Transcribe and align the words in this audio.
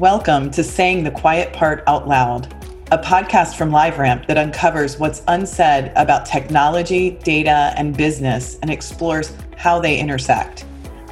Welcome 0.00 0.50
to 0.50 0.62
Saying 0.62 1.04
the 1.04 1.10
Quiet 1.10 1.54
Part 1.54 1.82
Out 1.86 2.06
Loud, 2.06 2.52
a 2.92 2.98
podcast 2.98 3.56
from 3.56 3.70
LiveRamp 3.70 4.26
that 4.26 4.36
uncovers 4.36 4.98
what's 4.98 5.22
unsaid 5.26 5.90
about 5.96 6.26
technology, 6.26 7.12
data, 7.24 7.72
and 7.78 7.96
business 7.96 8.58
and 8.60 8.70
explores 8.70 9.32
how 9.56 9.80
they 9.80 9.98
intersect. 9.98 10.66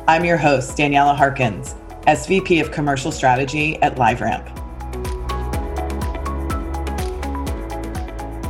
I'm 0.07 0.23
your 0.23 0.37
host, 0.37 0.77
Daniela 0.77 1.17
Harkins, 1.17 1.77
SVP 2.07 2.61
of 2.61 2.73
Commercial 2.73 3.11
Strategy 3.11 3.81
at 3.81 3.97
LiveRamp. 3.97 4.51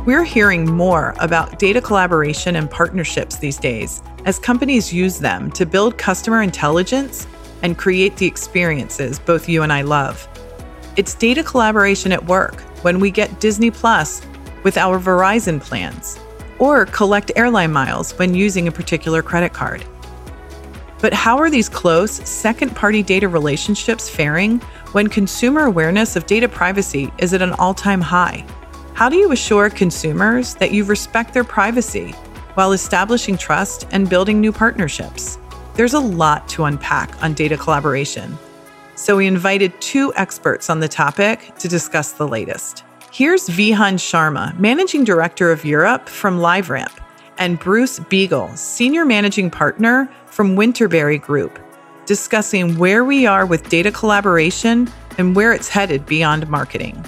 We're 0.05 0.25
hearing 0.25 0.69
more 0.69 1.15
about 1.21 1.59
data 1.59 1.79
collaboration 1.79 2.57
and 2.57 2.69
partnerships 2.69 3.37
these 3.37 3.57
days 3.57 4.03
as 4.25 4.37
companies 4.37 4.91
use 4.91 5.17
them 5.17 5.49
to 5.51 5.65
build 5.65 5.97
customer 5.97 6.41
intelligence 6.41 7.25
and 7.65 7.79
create 7.79 8.15
the 8.17 8.27
experiences 8.27 9.17
both 9.17 9.49
you 9.49 9.63
and 9.63 9.73
I 9.73 9.81
love. 9.81 10.27
It's 10.97 11.15
data 11.15 11.43
collaboration 11.43 12.11
at 12.11 12.23
work 12.25 12.61
when 12.83 12.99
we 12.99 13.09
get 13.09 13.39
Disney 13.39 13.71
Plus 13.71 14.21
with 14.61 14.77
our 14.77 14.99
Verizon 14.99 15.59
plans, 15.59 16.19
or 16.59 16.85
collect 16.85 17.31
airline 17.35 17.73
miles 17.73 18.11
when 18.19 18.35
using 18.35 18.67
a 18.67 18.71
particular 18.71 19.23
credit 19.23 19.51
card. 19.51 19.83
But 21.01 21.11
how 21.11 21.39
are 21.39 21.49
these 21.49 21.67
close, 21.67 22.11
second 22.29 22.75
party 22.75 23.01
data 23.01 23.27
relationships 23.27 24.07
faring 24.07 24.59
when 24.91 25.07
consumer 25.07 25.61
awareness 25.61 26.15
of 26.15 26.27
data 26.27 26.47
privacy 26.47 27.11
is 27.17 27.33
at 27.33 27.41
an 27.41 27.53
all 27.53 27.73
time 27.73 28.01
high? 28.01 28.45
How 28.93 29.09
do 29.09 29.17
you 29.17 29.31
assure 29.31 29.71
consumers 29.71 30.53
that 30.55 30.71
you 30.71 30.83
respect 30.83 31.33
their 31.33 31.43
privacy 31.43 32.11
while 32.53 32.73
establishing 32.73 33.39
trust 33.39 33.87
and 33.91 34.07
building 34.07 34.39
new 34.39 34.51
partnerships? 34.51 35.39
There's 35.75 35.93
a 35.93 35.99
lot 35.99 36.47
to 36.49 36.63
unpack 36.63 37.21
on 37.21 37.33
data 37.33 37.57
collaboration. 37.57 38.37
So 38.95 39.17
we 39.17 39.27
invited 39.27 39.73
two 39.81 40.13
experts 40.15 40.69
on 40.69 40.79
the 40.79 40.87
topic 40.87 41.53
to 41.59 41.67
discuss 41.67 42.13
the 42.13 42.25
latest. 42.25 42.85
Here's 43.11 43.49
Vihan 43.49 43.95
Sharma, 43.95 44.57
Managing 44.57 45.03
Director 45.03 45.51
of 45.51 45.65
Europe 45.65 46.07
from 46.07 46.39
LiveRamp, 46.39 46.97
and 47.37 47.59
Bruce 47.59 47.99
Biegel, 47.99 48.57
Senior 48.57 49.03
Managing 49.03 49.51
Partner 49.51 50.09
from 50.27 50.55
Winterberry 50.55 51.21
Group, 51.21 51.59
discussing 52.05 52.77
where 52.77 53.03
we 53.03 53.25
are 53.25 53.45
with 53.45 53.67
data 53.67 53.91
collaboration 53.91 54.89
and 55.17 55.35
where 55.35 55.51
it's 55.51 55.67
headed 55.67 56.05
beyond 56.05 56.47
marketing. 56.47 57.03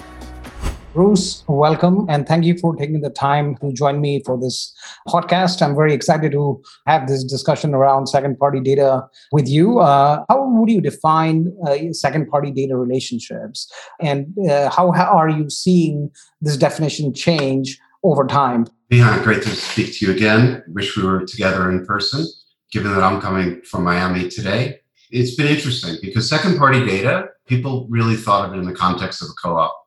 Bruce, 0.98 1.44
welcome 1.46 2.06
and 2.08 2.26
thank 2.26 2.44
you 2.44 2.58
for 2.58 2.74
taking 2.74 3.02
the 3.02 3.08
time 3.08 3.56
to 3.58 3.72
join 3.72 4.00
me 4.00 4.20
for 4.26 4.36
this 4.36 4.74
podcast. 5.06 5.62
I'm 5.62 5.76
very 5.76 5.94
excited 5.94 6.32
to 6.32 6.60
have 6.88 7.06
this 7.06 7.22
discussion 7.22 7.72
around 7.72 8.08
second 8.08 8.36
party 8.36 8.58
data 8.58 9.06
with 9.30 9.46
you. 9.48 9.78
Uh, 9.78 10.24
how 10.28 10.44
would 10.48 10.68
you 10.68 10.80
define 10.80 11.54
uh, 11.64 11.92
second 11.92 12.28
party 12.28 12.50
data 12.50 12.76
relationships 12.76 13.72
and 14.00 14.36
uh, 14.50 14.70
how, 14.70 14.90
are 14.90 15.28
you 15.28 15.48
seeing 15.48 16.10
this 16.40 16.56
definition 16.56 17.14
change 17.14 17.78
over 18.02 18.26
time? 18.26 18.66
Yeah, 18.90 19.22
great 19.22 19.44
to 19.44 19.50
speak 19.50 19.96
to 19.98 20.06
you 20.06 20.10
again. 20.10 20.64
Wish 20.66 20.96
we 20.96 21.04
were 21.04 21.24
together 21.24 21.70
in 21.70 21.86
person, 21.86 22.26
given 22.72 22.92
that 22.92 23.04
I'm 23.04 23.20
coming 23.20 23.62
from 23.62 23.84
Miami 23.84 24.28
today. 24.28 24.80
It's 25.12 25.36
been 25.36 25.46
interesting 25.46 25.94
because 26.02 26.28
second 26.28 26.58
party 26.58 26.84
data, 26.84 27.28
people 27.46 27.86
really 27.88 28.16
thought 28.16 28.48
of 28.48 28.56
it 28.56 28.58
in 28.58 28.64
the 28.64 28.74
context 28.74 29.22
of 29.22 29.28
a 29.28 29.34
co 29.40 29.56
op 29.56 29.84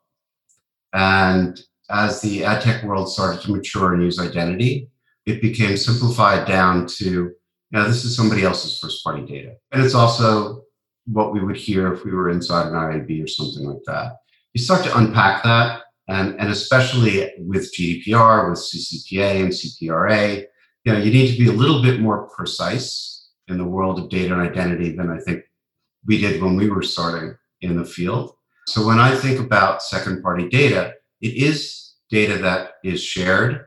and 0.93 1.59
as 1.89 2.21
the 2.21 2.43
ad 2.43 2.61
tech 2.61 2.83
world 2.83 3.11
started 3.11 3.41
to 3.41 3.51
mature 3.51 3.93
and 3.93 4.03
use 4.03 4.19
identity, 4.19 4.89
it 5.25 5.41
became 5.41 5.77
simplified 5.77 6.47
down 6.47 6.87
to, 6.87 7.05
you 7.05 7.35
know, 7.71 7.87
this 7.87 8.03
is 8.05 8.15
somebody 8.15 8.43
else's 8.43 8.79
first 8.79 9.03
party 9.03 9.25
data. 9.25 9.55
And 9.71 9.83
it's 9.83 9.93
also 9.93 10.63
what 11.05 11.33
we 11.33 11.43
would 11.43 11.57
hear 11.57 11.93
if 11.93 12.03
we 12.05 12.11
were 12.11 12.29
inside 12.29 12.67
an 12.67 12.73
IAB 12.73 13.23
or 13.23 13.27
something 13.27 13.65
like 13.65 13.83
that. 13.85 14.17
You 14.53 14.63
start 14.63 14.83
to 14.85 14.97
unpack 14.97 15.43
that, 15.43 15.83
and, 16.07 16.39
and 16.39 16.49
especially 16.49 17.31
with 17.39 17.73
GDPR, 17.73 18.49
with 18.49 18.59
CCPA 18.59 19.43
and 19.43 19.51
CPRA, 19.51 20.45
you 20.83 20.93
know, 20.93 20.99
you 20.99 21.11
need 21.11 21.31
to 21.31 21.37
be 21.37 21.49
a 21.49 21.53
little 21.53 21.81
bit 21.81 21.99
more 21.99 22.27
precise 22.29 23.29
in 23.47 23.57
the 23.57 23.65
world 23.65 23.99
of 23.99 24.09
data 24.09 24.33
and 24.33 24.41
identity 24.41 24.95
than 24.95 25.09
I 25.09 25.19
think 25.19 25.43
we 26.05 26.19
did 26.19 26.41
when 26.41 26.55
we 26.55 26.69
were 26.69 26.81
starting 26.81 27.35
in 27.61 27.77
the 27.77 27.85
field. 27.85 28.35
So 28.71 28.87
when 28.87 28.99
I 28.99 29.13
think 29.13 29.37
about 29.37 29.83
second 29.83 30.23
party 30.23 30.47
data, 30.47 30.93
it 31.19 31.33
is 31.33 31.95
data 32.09 32.37
that 32.37 32.75
is 32.85 33.03
shared 33.03 33.65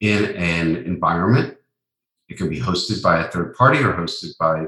in 0.00 0.34
an 0.34 0.78
environment. 0.78 1.58
It 2.28 2.36
can 2.36 2.48
be 2.48 2.58
hosted 2.58 3.04
by 3.04 3.20
a 3.20 3.30
third 3.30 3.54
party 3.54 3.78
or 3.78 3.92
hosted 3.92 4.36
by 4.36 4.62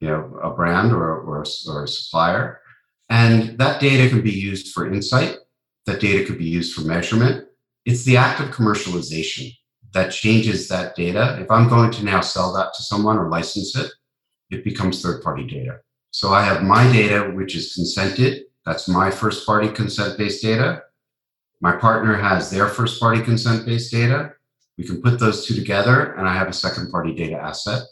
you 0.00 0.08
know, 0.08 0.38
a 0.42 0.50
brand 0.50 0.92
or, 0.92 1.16
or, 1.22 1.46
or 1.66 1.84
a 1.84 1.88
supplier. 1.88 2.60
And 3.08 3.56
that 3.56 3.80
data 3.80 4.10
can 4.10 4.20
be 4.20 4.32
used 4.32 4.74
for 4.74 4.86
insight. 4.92 5.38
That 5.86 6.00
data 6.00 6.22
could 6.26 6.36
be 6.36 6.50
used 6.50 6.74
for 6.74 6.82
measurement. 6.82 7.48
It's 7.86 8.04
the 8.04 8.18
act 8.18 8.40
of 8.40 8.50
commercialization 8.50 9.56
that 9.94 10.12
changes 10.12 10.68
that 10.68 10.94
data. 10.94 11.38
If 11.40 11.50
I'm 11.50 11.70
going 11.70 11.90
to 11.92 12.04
now 12.04 12.20
sell 12.20 12.52
that 12.52 12.74
to 12.74 12.82
someone 12.82 13.16
or 13.16 13.30
license 13.30 13.74
it, 13.76 13.90
it 14.50 14.62
becomes 14.62 15.00
third 15.00 15.22
party 15.22 15.46
data. 15.46 15.78
So 16.10 16.34
I 16.34 16.42
have 16.42 16.62
my 16.62 16.84
data, 16.92 17.30
which 17.30 17.56
is 17.56 17.72
consented 17.72 18.42
that's 18.70 18.86
my 18.86 19.10
first 19.10 19.44
party 19.44 19.68
consent 19.68 20.16
based 20.16 20.44
data. 20.44 20.82
My 21.60 21.74
partner 21.74 22.14
has 22.14 22.52
their 22.52 22.68
first 22.68 23.00
party 23.00 23.20
consent 23.20 23.66
based 23.66 23.90
data. 23.90 24.30
We 24.78 24.84
can 24.84 25.02
put 25.02 25.18
those 25.18 25.44
two 25.44 25.54
together, 25.54 26.14
and 26.14 26.28
I 26.28 26.34
have 26.34 26.46
a 26.46 26.52
second 26.52 26.88
party 26.88 27.12
data 27.12 27.36
asset 27.36 27.82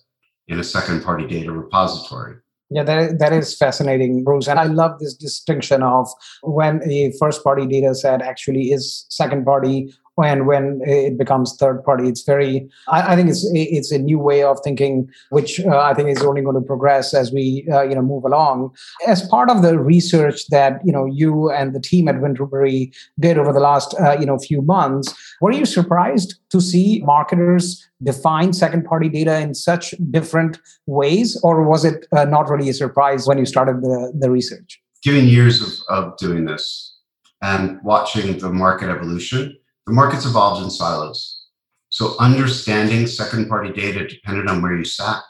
in 0.46 0.60
a 0.60 0.64
second 0.64 1.02
party 1.02 1.26
data 1.26 1.50
repository. 1.50 2.36
Yeah, 2.70 2.84
that, 2.84 3.18
that 3.18 3.32
is 3.32 3.56
fascinating, 3.56 4.22
Bruce. 4.22 4.46
And 4.46 4.60
I 4.60 4.64
love 4.64 5.00
this 5.00 5.14
distinction 5.14 5.82
of 5.82 6.08
when 6.42 6.80
a 6.88 7.12
first 7.18 7.42
party 7.42 7.66
data 7.66 7.92
set 7.94 8.22
actually 8.22 8.70
is 8.70 9.04
second 9.08 9.44
party 9.44 9.92
when 10.18 10.46
when 10.46 10.80
it 10.84 11.16
becomes 11.16 11.56
third 11.56 11.82
party 11.84 12.08
it's 12.08 12.22
very 12.22 12.68
I, 12.88 13.12
I, 13.12 13.16
think 13.16 13.28
it's 13.28 13.48
it's 13.52 13.92
a 13.92 13.98
new 13.98 14.18
way 14.18 14.42
of 14.42 14.58
thinking 14.64 15.08
which 15.30 15.60
uh, 15.60 15.78
i 15.78 15.94
think 15.94 16.08
is 16.08 16.22
only 16.22 16.42
going 16.42 16.58
to 16.60 16.66
progress 16.72 17.14
as 17.14 17.30
we 17.32 17.66
uh, 17.72 17.82
you 17.82 17.94
know 17.94 18.02
move 18.02 18.24
along. 18.24 18.74
As 19.06 19.26
part 19.28 19.50
of 19.50 19.62
the 19.62 19.78
research 19.78 20.46
that 20.48 20.80
you 20.84 20.92
know 20.92 21.06
you 21.06 21.50
and 21.50 21.74
the 21.74 21.80
team 21.80 22.08
at 22.08 22.16
winterberry 22.16 22.92
did 23.18 23.38
over 23.38 23.52
the 23.52 23.60
last 23.60 23.94
uh, 24.00 24.16
you 24.18 24.26
know 24.26 24.38
few 24.38 24.62
months 24.62 25.14
were 25.40 25.52
you 25.52 25.64
surprised 25.64 26.38
to 26.50 26.60
see 26.60 27.00
marketers 27.04 27.64
define 28.02 28.52
second 28.52 28.84
party 28.84 29.08
data 29.08 29.38
in 29.38 29.54
such 29.54 29.94
different 30.10 30.58
ways? 30.86 31.38
Or 31.42 31.62
was 31.62 31.84
it 31.84 32.06
uh, 32.12 32.24
not 32.24 32.48
really 32.48 32.68
a 32.68 32.74
surprise 32.74 33.26
when 33.26 33.38
you 33.38 33.46
started 33.46 33.82
the, 33.82 34.12
the 34.18 34.30
research? 34.30 34.80
Given 35.02 35.26
years 35.26 35.56
of, 35.62 35.72
of 35.96 36.16
doing 36.18 36.44
this 36.46 36.96
and 37.42 37.78
watching 37.82 38.38
the 38.38 38.50
market 38.50 38.88
evolution 38.88 39.56
the 39.88 39.94
market's 39.94 40.26
evolved 40.26 40.62
in 40.62 40.70
silos. 40.70 41.46
So 41.88 42.14
understanding 42.20 43.06
second 43.06 43.48
party 43.48 43.72
data 43.72 44.06
depended 44.06 44.46
on 44.46 44.60
where 44.60 44.76
you 44.76 44.84
sat. 44.84 45.22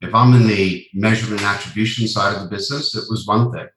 If 0.00 0.12
I'm 0.12 0.34
in 0.34 0.48
the 0.48 0.84
measurement 0.92 1.42
attribution 1.42 2.08
side 2.08 2.34
of 2.34 2.42
the 2.42 2.48
business, 2.48 2.96
it 2.96 3.04
was 3.08 3.26
one 3.26 3.52
thing. 3.52 3.68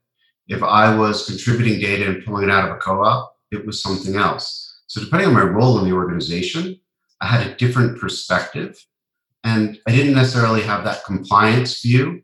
If 0.48 0.64
I 0.64 0.96
was 0.96 1.28
contributing 1.28 1.80
data 1.80 2.10
and 2.10 2.26
pulling 2.26 2.46
it 2.46 2.50
out 2.50 2.68
of 2.68 2.76
a 2.76 2.80
co 2.80 3.04
op, 3.04 3.36
it 3.52 3.64
was 3.64 3.84
something 3.84 4.16
else. 4.16 4.82
So, 4.88 5.02
depending 5.02 5.28
on 5.28 5.36
my 5.36 5.44
role 5.44 5.78
in 5.78 5.86
the 5.86 5.96
organization, 5.96 6.80
I 7.22 7.28
had 7.28 7.46
a 7.46 7.56
different 7.56 8.00
perspective. 8.00 8.84
And 9.44 9.80
I 9.88 9.92
didn't 9.92 10.16
necessarily 10.16 10.64
have 10.64 10.84
that 10.84 11.06
compliance 11.06 11.82
view 11.82 12.24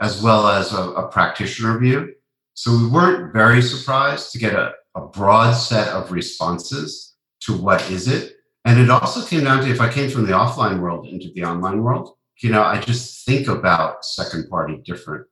as 0.00 0.22
well 0.22 0.46
as 0.46 0.74
a, 0.74 0.82
a 0.92 1.08
practitioner 1.08 1.78
view. 1.78 2.12
So, 2.52 2.70
we 2.72 2.86
weren't 2.86 3.32
very 3.32 3.62
surprised 3.62 4.32
to 4.32 4.38
get 4.38 4.52
a, 4.52 4.72
a 4.96 5.06
broad 5.06 5.52
set 5.52 5.88
of 5.88 6.10
responses 6.10 7.14
to 7.40 7.56
what 7.56 7.88
is 7.90 8.08
it. 8.08 8.36
And 8.64 8.80
it 8.80 8.90
also 8.90 9.24
came 9.24 9.44
down 9.44 9.62
to 9.62 9.70
if 9.70 9.80
I 9.80 9.92
came 9.92 10.10
from 10.10 10.26
the 10.26 10.32
offline 10.32 10.80
world 10.80 11.06
into 11.06 11.30
the 11.34 11.44
online 11.44 11.82
world, 11.82 12.16
you 12.42 12.50
know, 12.50 12.62
I 12.62 12.80
just 12.80 13.24
think 13.24 13.46
about 13.46 14.04
second 14.04 14.48
party 14.48 14.82
different. 14.84 15.26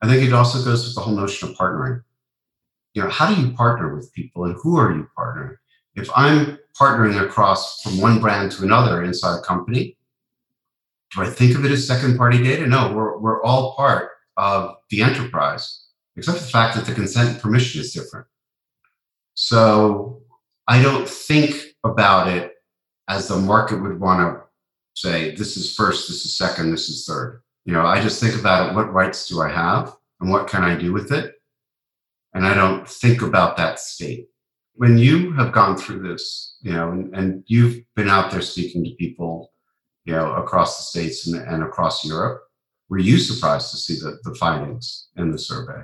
I 0.00 0.08
think 0.08 0.22
it 0.22 0.32
also 0.32 0.64
goes 0.64 0.84
with 0.84 0.94
the 0.94 1.00
whole 1.00 1.14
notion 1.14 1.48
of 1.48 1.56
partnering. 1.56 2.02
You 2.94 3.02
know, 3.02 3.10
how 3.10 3.32
do 3.32 3.40
you 3.40 3.52
partner 3.52 3.94
with 3.94 4.12
people 4.14 4.44
and 4.44 4.56
who 4.62 4.78
are 4.78 4.92
you 4.92 5.08
partnering? 5.18 5.56
If 5.96 6.08
I'm 6.16 6.58
partnering 6.80 7.20
across 7.20 7.82
from 7.82 8.00
one 8.00 8.20
brand 8.20 8.52
to 8.52 8.62
another 8.62 9.02
inside 9.02 9.38
a 9.38 9.42
company, 9.42 9.96
do 11.14 11.22
I 11.22 11.26
think 11.26 11.56
of 11.56 11.64
it 11.64 11.72
as 11.72 11.86
second 11.86 12.16
party 12.16 12.42
data? 12.42 12.66
No, 12.66 12.92
we're, 12.92 13.18
we're 13.18 13.42
all 13.42 13.74
part 13.74 14.10
of 14.36 14.76
the 14.90 15.02
enterprise, 15.02 15.86
except 16.16 16.38
the 16.38 16.44
fact 16.44 16.76
that 16.76 16.86
the 16.86 16.94
consent 16.94 17.30
and 17.30 17.40
permission 17.40 17.80
is 17.80 17.92
different. 17.92 18.26
So 19.40 20.20
I 20.66 20.82
don't 20.82 21.08
think 21.08 21.54
about 21.84 22.26
it 22.26 22.54
as 23.06 23.28
the 23.28 23.36
market 23.36 23.80
would 23.80 24.00
want 24.00 24.18
to 24.18 24.42
say, 25.00 25.36
this 25.36 25.56
is 25.56 25.76
first, 25.76 26.08
this 26.08 26.24
is 26.24 26.36
second, 26.36 26.72
this 26.72 26.88
is 26.88 27.06
third. 27.06 27.40
You 27.64 27.72
know, 27.72 27.86
I 27.86 28.00
just 28.00 28.20
think 28.20 28.34
about 28.34 28.68
it, 28.68 28.74
what 28.74 28.92
rights 28.92 29.28
do 29.28 29.40
I 29.40 29.48
have 29.48 29.94
and 30.20 30.28
what 30.28 30.48
can 30.48 30.64
I 30.64 30.74
do 30.74 30.92
with 30.92 31.12
it? 31.12 31.34
And 32.34 32.44
I 32.44 32.52
don't 32.52 32.88
think 32.88 33.22
about 33.22 33.56
that 33.58 33.78
state. 33.78 34.26
When 34.74 34.98
you 34.98 35.32
have 35.34 35.52
gone 35.52 35.76
through 35.76 36.00
this, 36.00 36.56
you 36.60 36.72
know, 36.72 36.90
and, 36.90 37.14
and 37.14 37.44
you've 37.46 37.82
been 37.94 38.10
out 38.10 38.32
there 38.32 38.42
speaking 38.42 38.82
to 38.82 38.90
people, 38.96 39.52
you 40.04 40.14
know, 40.14 40.34
across 40.34 40.78
the 40.78 40.82
states 40.82 41.28
and, 41.28 41.40
and 41.46 41.62
across 41.62 42.04
Europe, 42.04 42.42
were 42.88 42.98
you 42.98 43.18
surprised 43.18 43.70
to 43.70 43.76
see 43.76 44.00
the, 44.00 44.18
the 44.24 44.34
findings 44.34 45.10
in 45.16 45.30
the 45.30 45.38
survey? 45.38 45.80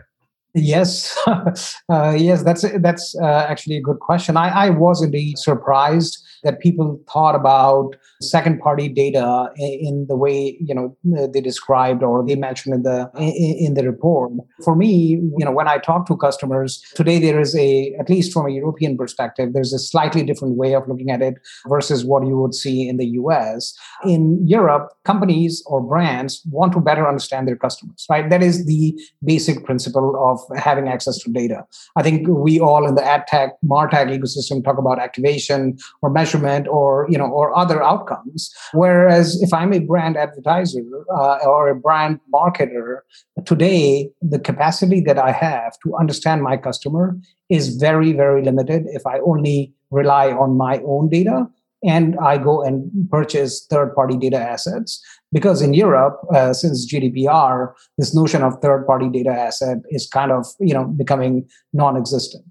Yes, 0.54 1.18
uh, 1.26 2.14
yes, 2.16 2.42
that's 2.42 2.64
that's 2.78 3.16
uh, 3.20 3.46
actually 3.48 3.76
a 3.76 3.82
good 3.82 4.00
question. 4.00 4.36
I, 4.36 4.66
I 4.66 4.70
was 4.70 5.02
indeed 5.02 5.38
surprised 5.38 6.24
that 6.44 6.60
people 6.60 7.00
thought 7.12 7.34
about 7.34 7.96
second 8.20 8.60
party 8.60 8.88
data 8.88 9.50
in 9.56 10.06
the 10.08 10.16
way 10.16 10.56
you 10.60 10.74
know 10.74 10.96
they 11.32 11.40
described 11.40 12.02
or 12.02 12.24
they 12.24 12.36
mentioned 12.36 12.74
in 12.74 12.82
the 12.82 13.10
in 13.18 13.74
the 13.74 13.84
report. 13.84 14.32
For 14.62 14.76
me 14.76 15.20
you 15.36 15.44
know 15.44 15.50
when 15.50 15.68
i 15.68 15.78
talk 15.78 16.06
to 16.06 16.16
customers 16.16 16.82
today 16.94 17.18
there 17.18 17.40
is 17.40 17.56
a 17.56 17.94
at 17.98 18.08
least 18.08 18.32
from 18.32 18.46
a 18.46 18.50
european 18.50 18.96
perspective 18.96 19.52
there's 19.52 19.72
a 19.72 19.78
slightly 19.78 20.22
different 20.22 20.56
way 20.56 20.74
of 20.74 20.86
looking 20.88 21.10
at 21.10 21.22
it 21.22 21.34
versus 21.68 22.04
what 22.04 22.26
you 22.26 22.36
would 22.38 22.54
see 22.54 22.88
in 22.88 22.96
the 22.96 23.06
us 23.06 23.76
in 24.04 24.38
europe 24.46 24.90
companies 25.04 25.62
or 25.66 25.80
brands 25.80 26.42
want 26.50 26.72
to 26.72 26.80
better 26.80 27.06
understand 27.06 27.46
their 27.48 27.56
customers 27.56 28.06
right? 28.08 28.30
That 28.30 28.42
is 28.42 28.66
the 28.66 28.98
basic 29.24 29.64
principle 29.64 30.14
of 30.16 30.40
having 30.56 30.88
access 30.88 31.18
to 31.18 31.30
data 31.30 31.64
i 31.96 32.02
think 32.02 32.26
we 32.28 32.60
all 32.60 32.86
in 32.86 32.94
the 32.94 33.04
ad 33.04 33.26
tech 33.26 33.52
martech 33.64 34.08
ecosystem 34.16 34.62
talk 34.62 34.78
about 34.78 34.98
activation 34.98 35.76
or 36.02 36.10
measurement 36.10 36.66
or 36.68 37.06
you 37.08 37.18
know 37.18 37.26
or 37.26 37.56
other 37.56 37.82
outcomes. 37.82 38.52
Whereas 38.72 39.40
if 39.42 39.52
I'm 39.52 39.72
a 39.72 39.80
brand 39.80 40.16
advertiser 40.16 40.82
uh, 41.12 41.38
or 41.44 41.68
a 41.68 41.74
brand 41.74 42.20
marketer, 42.32 43.00
today 43.44 44.10
the 44.22 44.38
capacity 44.38 45.00
that 45.02 45.18
I 45.18 45.32
have 45.32 45.78
to 45.84 45.94
understand 45.96 46.42
my 46.42 46.56
customer 46.56 47.16
is 47.48 47.76
very, 47.76 48.12
very 48.12 48.42
limited 48.42 48.84
if 48.88 49.06
I 49.06 49.18
only 49.20 49.74
rely 49.90 50.32
on 50.32 50.56
my 50.56 50.80
own 50.86 51.08
data 51.08 51.46
and 51.84 52.16
I 52.18 52.38
go 52.38 52.62
and 52.62 52.90
purchase 53.10 53.66
third 53.68 53.94
party 53.94 54.16
data 54.16 54.38
assets. 54.38 55.02
Because 55.34 55.60
in 55.60 55.74
Europe, 55.74 56.16
uh, 56.32 56.52
since 56.54 56.90
GDPR, 56.90 57.74
this 57.98 58.14
notion 58.14 58.42
of 58.42 58.54
third 58.62 58.86
party 58.86 59.08
data 59.10 59.34
asset 59.46 59.78
is 59.90 60.08
kind 60.08 60.32
of 60.32 60.46
you 60.60 60.72
know 60.72 60.84
becoming 60.84 61.46
non 61.72 61.96
existent 61.96 62.46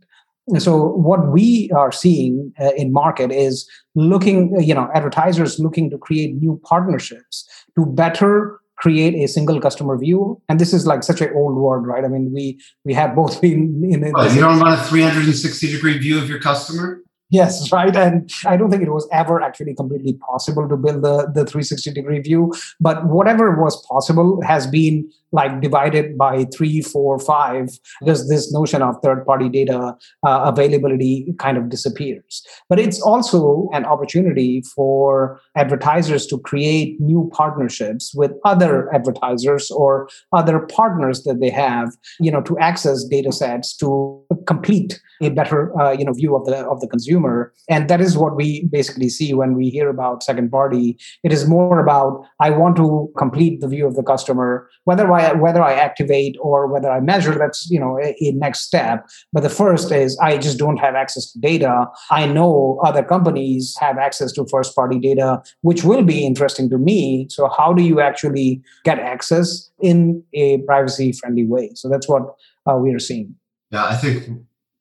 so 0.59 0.87
what 0.87 1.31
we 1.31 1.71
are 1.75 1.91
seeing 1.91 2.53
uh, 2.59 2.71
in 2.75 2.91
market 2.91 3.31
is 3.31 3.69
looking 3.95 4.59
you 4.61 4.73
know 4.73 4.89
advertisers 4.93 5.59
looking 5.59 5.89
to 5.89 5.97
create 5.97 6.35
new 6.35 6.59
partnerships 6.65 7.47
to 7.77 7.85
better 7.85 8.59
create 8.75 9.13
a 9.23 9.27
single 9.27 9.61
customer 9.61 9.97
view. 9.97 10.41
And 10.49 10.59
this 10.59 10.73
is 10.73 10.85
like 10.85 11.03
such 11.03 11.21
an 11.21 11.31
old 11.33 11.55
word 11.55 11.81
right? 11.81 12.03
I 12.03 12.09
mean 12.09 12.31
we 12.33 12.59
we 12.83 12.93
have 12.93 13.15
both 13.15 13.39
been 13.41 13.83
in, 13.89 14.03
in 14.03 14.13
you 14.33 14.41
don't 14.41 14.59
want 14.59 14.79
a 14.79 14.83
360 14.83 15.71
degree 15.71 15.97
view 15.97 16.17
of 16.17 16.29
your 16.29 16.39
customer 16.39 17.01
Yes, 17.29 17.71
right. 17.71 17.95
And 17.95 18.31
I 18.45 18.57
don't 18.57 18.69
think 18.69 18.83
it 18.83 18.91
was 18.91 19.07
ever 19.11 19.41
actually 19.41 19.75
completely 19.75 20.13
possible 20.13 20.67
to 20.69 20.77
build 20.77 21.03
the, 21.03 21.31
the 21.33 21.45
360 21.45 21.91
degree 21.93 22.19
view. 22.19 22.53
But 22.79 23.05
whatever 23.05 23.59
was 23.61 23.83
possible 23.87 24.41
has 24.43 24.67
been 24.67 25.09
like 25.33 25.59
divided 25.59 26.17
by 26.17 26.45
three, 26.55 26.81
four, 26.81 27.19
five, 27.19 27.69
because 27.99 28.29
this 28.29 28.53
notion 28.53 28.81
of 28.81 28.95
third 29.03 29.25
party 29.25 29.49
data 29.49 29.97
uh, 30.25 30.41
availability 30.45 31.33
kind 31.39 31.57
of 31.57 31.69
disappears. 31.69 32.45
But 32.69 32.79
it's 32.79 33.01
also 33.01 33.67
an 33.73 33.85
opportunity 33.85 34.61
for 34.75 35.39
advertisers 35.57 36.27
to 36.27 36.37
create 36.39 37.01
new 37.01 37.29
partnerships 37.33 38.13
with 38.15 38.31
other 38.45 38.93
advertisers 38.93 39.71
or 39.71 40.07
other 40.31 40.59
partners 40.59 41.23
that 41.23 41.39
they 41.39 41.49
have, 41.49 41.89
you 42.19 42.31
know, 42.31 42.41
to 42.41 42.57
access 42.59 43.03
data 43.03 43.31
sets 43.31 43.75
to 43.77 44.23
complete 44.45 45.01
a 45.21 45.29
better, 45.29 45.77
uh, 45.79 45.91
you 45.91 46.05
know, 46.05 46.13
view 46.13 46.35
of 46.35 46.45
the 46.45 46.57
of 46.57 46.79
the 46.79 46.87
consumer. 46.87 47.53
And 47.69 47.89
that 47.89 48.01
is 48.01 48.17
what 48.17 48.35
we 48.35 48.65
basically 48.65 49.09
see 49.09 49.33
when 49.33 49.55
we 49.55 49.69
hear 49.69 49.89
about 49.89 50.23
second 50.23 50.51
party. 50.51 50.97
It 51.23 51.33
is 51.33 51.47
more 51.47 51.79
about 51.79 52.25
I 52.39 52.49
want 52.51 52.75
to 52.77 53.11
complete 53.17 53.61
the 53.61 53.67
view 53.67 53.87
of 53.87 53.95
the 53.95 54.03
customer, 54.03 54.69
whether 54.83 55.11
I 55.11 55.22
whether 55.31 55.61
I 55.61 55.73
activate 55.73 56.35
or 56.39 56.67
whether 56.67 56.89
I 56.89 56.99
measure, 56.99 57.35
that's 57.37 57.69
you 57.69 57.79
know 57.79 57.97
a, 57.99 58.15
a, 58.21 58.31
next 58.33 58.61
step. 58.61 59.07
But 59.31 59.43
the 59.43 59.49
first 59.49 59.91
is 59.91 60.17
I 60.19 60.37
just 60.37 60.57
don't 60.57 60.77
have 60.77 60.95
access 60.95 61.31
to 61.31 61.39
data. 61.39 61.87
I 62.11 62.25
know 62.25 62.79
other 62.83 63.03
companies 63.03 63.75
have 63.79 63.97
access 63.97 64.31
to 64.33 64.45
first 64.49 64.75
party 64.75 64.99
data, 64.99 65.41
which 65.61 65.83
will 65.83 66.03
be 66.03 66.25
interesting 66.25 66.69
to 66.69 66.77
me. 66.77 67.27
So 67.29 67.49
how 67.49 67.73
do 67.73 67.83
you 67.83 68.01
actually 68.01 68.61
get 68.83 68.99
access 68.99 69.71
in 69.81 70.23
a 70.33 70.59
privacy 70.59 71.11
friendly 71.13 71.45
way? 71.45 71.71
So 71.75 71.89
that's 71.89 72.07
what 72.07 72.35
uh, 72.69 72.75
we 72.75 72.93
are 72.93 72.99
seeing. 72.99 73.35
Yeah, 73.71 73.85
I 73.85 73.95
think 73.95 74.29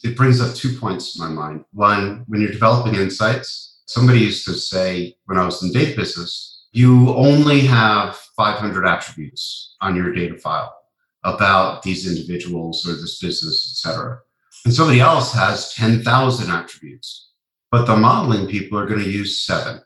it 0.02 0.16
brings 0.16 0.40
up 0.40 0.54
two 0.54 0.76
points 0.78 1.18
in 1.18 1.24
my 1.24 1.30
mind. 1.30 1.64
One, 1.72 2.24
when 2.26 2.40
you're 2.40 2.52
developing 2.52 2.94
insights, 2.96 3.80
somebody 3.86 4.20
used 4.20 4.44
to 4.46 4.54
say 4.54 5.16
when 5.26 5.38
I 5.38 5.44
was 5.44 5.62
in 5.62 5.72
data 5.72 5.96
business, 5.96 6.51
you 6.72 7.14
only 7.14 7.60
have 7.60 8.16
500 8.36 8.86
attributes 8.86 9.76
on 9.80 9.94
your 9.94 10.12
data 10.12 10.36
file 10.38 10.74
about 11.22 11.82
these 11.82 12.10
individuals 12.10 12.88
or 12.88 12.92
this 12.94 13.18
business, 13.20 13.84
etc. 13.84 14.18
And 14.64 14.74
somebody 14.74 15.00
else 15.00 15.32
has 15.34 15.74
10,000 15.74 16.50
attributes, 16.50 17.30
but 17.70 17.84
the 17.84 17.96
modeling 17.96 18.48
people 18.48 18.78
are 18.78 18.86
going 18.86 19.02
to 19.02 19.10
use 19.10 19.42
seven. 19.42 19.82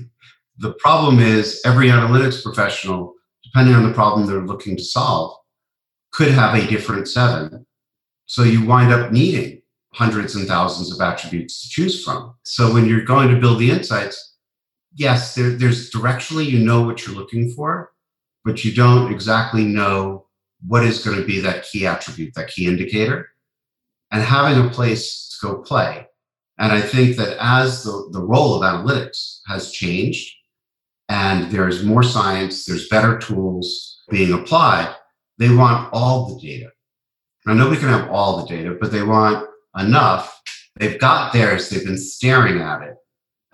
the 0.58 0.74
problem 0.74 1.20
is 1.20 1.60
every 1.64 1.88
analytics 1.88 2.42
professional, 2.42 3.14
depending 3.42 3.74
on 3.74 3.84
the 3.84 3.94
problem 3.94 4.26
they're 4.26 4.46
looking 4.46 4.76
to 4.76 4.84
solve, 4.84 5.36
could 6.12 6.28
have 6.28 6.54
a 6.54 6.66
different 6.66 7.08
seven. 7.08 7.66
So 8.26 8.42
you 8.42 8.64
wind 8.64 8.92
up 8.92 9.10
needing 9.10 9.62
hundreds 9.92 10.34
and 10.34 10.46
thousands 10.46 10.92
of 10.92 11.00
attributes 11.00 11.62
to 11.62 11.68
choose 11.68 12.04
from. 12.04 12.34
So 12.42 12.72
when 12.72 12.86
you're 12.86 13.04
going 13.04 13.28
to 13.28 13.40
build 13.40 13.58
the 13.58 13.70
insights, 13.70 14.35
yes, 14.96 15.34
there, 15.34 15.50
there's 15.50 15.90
directionally 15.90 16.46
you 16.46 16.58
know 16.58 16.82
what 16.82 17.06
you're 17.06 17.14
looking 17.14 17.50
for, 17.50 17.92
but 18.44 18.64
you 18.64 18.74
don't 18.74 19.12
exactly 19.12 19.64
know 19.64 20.26
what 20.66 20.84
is 20.84 21.04
going 21.04 21.18
to 21.18 21.26
be 21.26 21.38
that 21.40 21.64
key 21.64 21.86
attribute, 21.86 22.34
that 22.34 22.48
key 22.48 22.66
indicator, 22.66 23.28
and 24.10 24.22
having 24.22 24.64
a 24.64 24.70
place 24.70 25.28
to 25.28 25.46
go 25.46 25.58
play. 25.58 26.06
And 26.58 26.72
I 26.72 26.80
think 26.80 27.16
that 27.16 27.36
as 27.38 27.84
the, 27.84 28.08
the 28.12 28.22
role 28.22 28.54
of 28.54 28.62
analytics 28.62 29.40
has 29.46 29.70
changed 29.70 30.34
and 31.08 31.50
there's 31.50 31.84
more 31.84 32.02
science, 32.02 32.64
there's 32.64 32.88
better 32.88 33.18
tools 33.18 34.02
being 34.10 34.32
applied, 34.32 34.94
they 35.38 35.54
want 35.54 35.90
all 35.92 36.34
the 36.34 36.40
data. 36.40 36.70
Now, 37.44 37.52
nobody 37.52 37.78
can 37.78 37.90
have 37.90 38.10
all 38.10 38.38
the 38.38 38.48
data, 38.48 38.76
but 38.80 38.90
they 38.90 39.02
want 39.02 39.46
enough. 39.78 40.40
They've 40.76 40.98
got 40.98 41.32
theirs, 41.32 41.68
they've 41.68 41.84
been 41.84 41.98
staring 41.98 42.60
at 42.60 42.82
it 42.82 42.96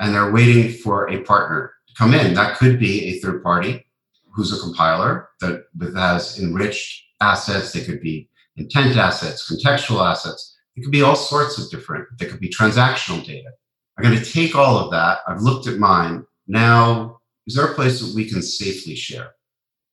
and 0.03 0.13
they're 0.13 0.33
waiting 0.33 0.73
for 0.73 1.09
a 1.09 1.23
partner 1.23 1.73
to 1.87 1.95
come 1.95 2.13
in. 2.13 2.35
That 2.35 2.59
could 2.59 2.79
be 2.81 3.05
a 3.05 3.21
third 3.21 3.43
party 3.43 3.87
who's 4.35 4.53
a 4.53 4.61
compiler 4.61 5.29
that, 5.41 5.65
has 5.95 6.41
enriched 6.41 7.05
assets. 7.21 7.73
They 7.73 7.85
could 7.85 8.01
be 8.01 8.29
intent 8.57 8.97
assets, 8.97 9.51
contextual 9.51 10.05
assets. 10.05 10.59
It 10.75 10.83
could 10.83 10.91
be 10.91 11.03
all 11.03 11.15
sorts 11.15 11.57
of 11.57 11.71
different. 11.71 12.09
They 12.19 12.27
could 12.27 12.41
be 12.41 12.49
transactional 12.49 13.25
data. 13.25 13.51
I'm 13.97 14.05
going 14.05 14.19
to 14.19 14.25
take 14.25 14.57
all 14.57 14.77
of 14.77 14.91
that. 14.91 15.19
I've 15.29 15.43
looked 15.43 15.69
at 15.69 15.79
mine. 15.79 16.25
Now, 16.49 17.21
is 17.47 17.55
there 17.55 17.67
a 17.67 17.75
place 17.75 18.01
that 18.01 18.15
we 18.15 18.29
can 18.29 18.43
safely 18.43 18.97
share? 18.97 19.31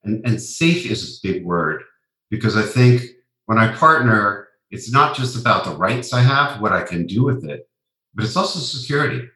And, 0.04 0.25
and 0.25 0.42
safe 0.42 0.89
is 0.89 1.20
a 1.24 1.28
big 1.28 1.46
word 1.46 1.84
because 2.32 2.58
I 2.58 2.63
think 2.63 3.04
when 3.46 3.60
I 3.60 3.75
partner, 3.75 4.48
it's 4.72 4.92
not 4.92 5.16
just 5.16 5.39
about 5.39 5.66
the 5.66 5.75
rights 5.75 6.13
I 6.13 6.22
have, 6.22 6.62
what 6.62 6.72
I 6.72 6.82
can 6.82 7.06
do 7.06 7.24
with 7.24 7.46
it, 7.46 7.70
but 8.16 8.25
it's 8.25 8.38
also 8.38 8.60
security. 8.60 9.28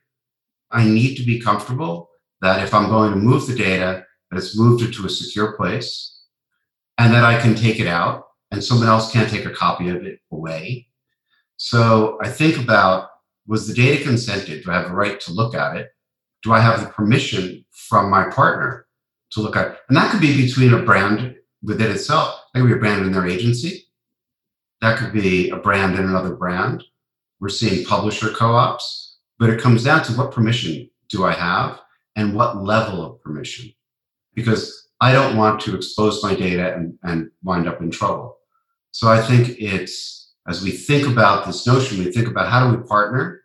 I 0.73 0.85
need 0.85 1.15
to 1.15 1.23
be 1.23 1.39
comfortable 1.39 2.09
that 2.41 2.63
if 2.63 2.73
I'm 2.73 2.89
going 2.89 3.11
to 3.11 3.17
move 3.17 3.47
the 3.47 3.55
data, 3.55 4.05
that 4.29 4.37
it's 4.37 4.57
moved 4.57 4.83
it 4.83 4.93
to 4.95 5.05
a 5.05 5.09
secure 5.09 5.53
place 5.53 6.21
and 6.97 7.13
that 7.13 7.23
I 7.23 7.39
can 7.39 7.55
take 7.55 7.79
it 7.79 7.87
out 7.87 8.25
and 8.51 8.63
someone 8.63 8.87
else 8.87 9.11
can't 9.11 9.29
take 9.29 9.45
a 9.45 9.51
copy 9.51 9.89
of 9.89 10.03
it 10.03 10.19
away. 10.31 10.87
So 11.57 12.17
I 12.21 12.29
think 12.29 12.57
about 12.57 13.09
was 13.47 13.67
the 13.67 13.73
data 13.73 14.03
consented? 14.03 14.63
Do 14.63 14.71
I 14.71 14.75
have 14.75 14.87
the 14.87 14.95
right 14.95 15.19
to 15.21 15.31
look 15.31 15.53
at 15.53 15.75
it? 15.77 15.89
Do 16.43 16.53
I 16.53 16.59
have 16.59 16.79
the 16.79 16.87
permission 16.87 17.65
from 17.71 18.09
my 18.09 18.29
partner 18.29 18.87
to 19.31 19.41
look 19.41 19.55
at 19.55 19.71
it? 19.71 19.77
And 19.87 19.97
that 19.97 20.11
could 20.11 20.21
be 20.21 20.45
between 20.45 20.73
a 20.73 20.81
brand 20.81 21.35
within 21.61 21.91
itself. 21.91 22.41
That 22.53 22.61
could 22.61 22.69
be 22.69 22.73
a 22.73 22.77
brand 22.77 23.05
in 23.05 23.11
their 23.11 23.27
agency. 23.27 23.85
That 24.81 24.97
could 24.97 25.13
be 25.13 25.49
a 25.49 25.57
brand 25.57 25.95
in 25.95 26.05
another 26.05 26.35
brand. 26.35 26.83
We're 27.39 27.49
seeing 27.49 27.85
publisher 27.85 28.29
co 28.29 28.53
ops 28.53 29.02
but 29.39 29.49
it 29.49 29.61
comes 29.61 29.83
down 29.83 30.03
to 30.03 30.13
what 30.13 30.31
permission 30.31 30.89
do 31.09 31.25
I 31.25 31.33
have 31.33 31.79
and 32.15 32.35
what 32.35 32.63
level 32.63 33.03
of 33.03 33.21
permission. 33.21 33.71
Because 34.33 34.89
I 35.01 35.11
don't 35.11 35.37
want 35.37 35.59
to 35.61 35.75
expose 35.75 36.23
my 36.23 36.35
data 36.35 36.73
and, 36.75 36.97
and 37.03 37.29
wind 37.43 37.67
up 37.67 37.81
in 37.81 37.91
trouble. 37.91 38.37
So 38.91 39.09
I 39.09 39.21
think 39.21 39.57
it's, 39.59 40.33
as 40.47 40.63
we 40.63 40.71
think 40.71 41.07
about 41.07 41.45
this 41.45 41.65
notion, 41.67 41.99
we 41.99 42.11
think 42.11 42.27
about 42.27 42.49
how 42.49 42.69
do 42.69 42.77
we 42.77 42.83
partner 42.87 43.41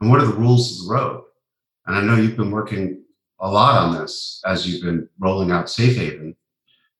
and 0.00 0.10
what 0.10 0.20
are 0.20 0.26
the 0.26 0.34
rules 0.34 0.72
of 0.72 0.86
the 0.86 0.92
road? 0.92 1.22
And 1.86 1.96
I 1.96 2.02
know 2.02 2.16
you've 2.16 2.36
been 2.36 2.50
working 2.50 3.02
a 3.40 3.50
lot 3.50 3.78
on 3.80 3.98
this 3.98 4.40
as 4.46 4.66
you've 4.66 4.82
been 4.82 5.08
rolling 5.18 5.50
out 5.50 5.70
Safe 5.70 5.96
Haven 5.96 6.36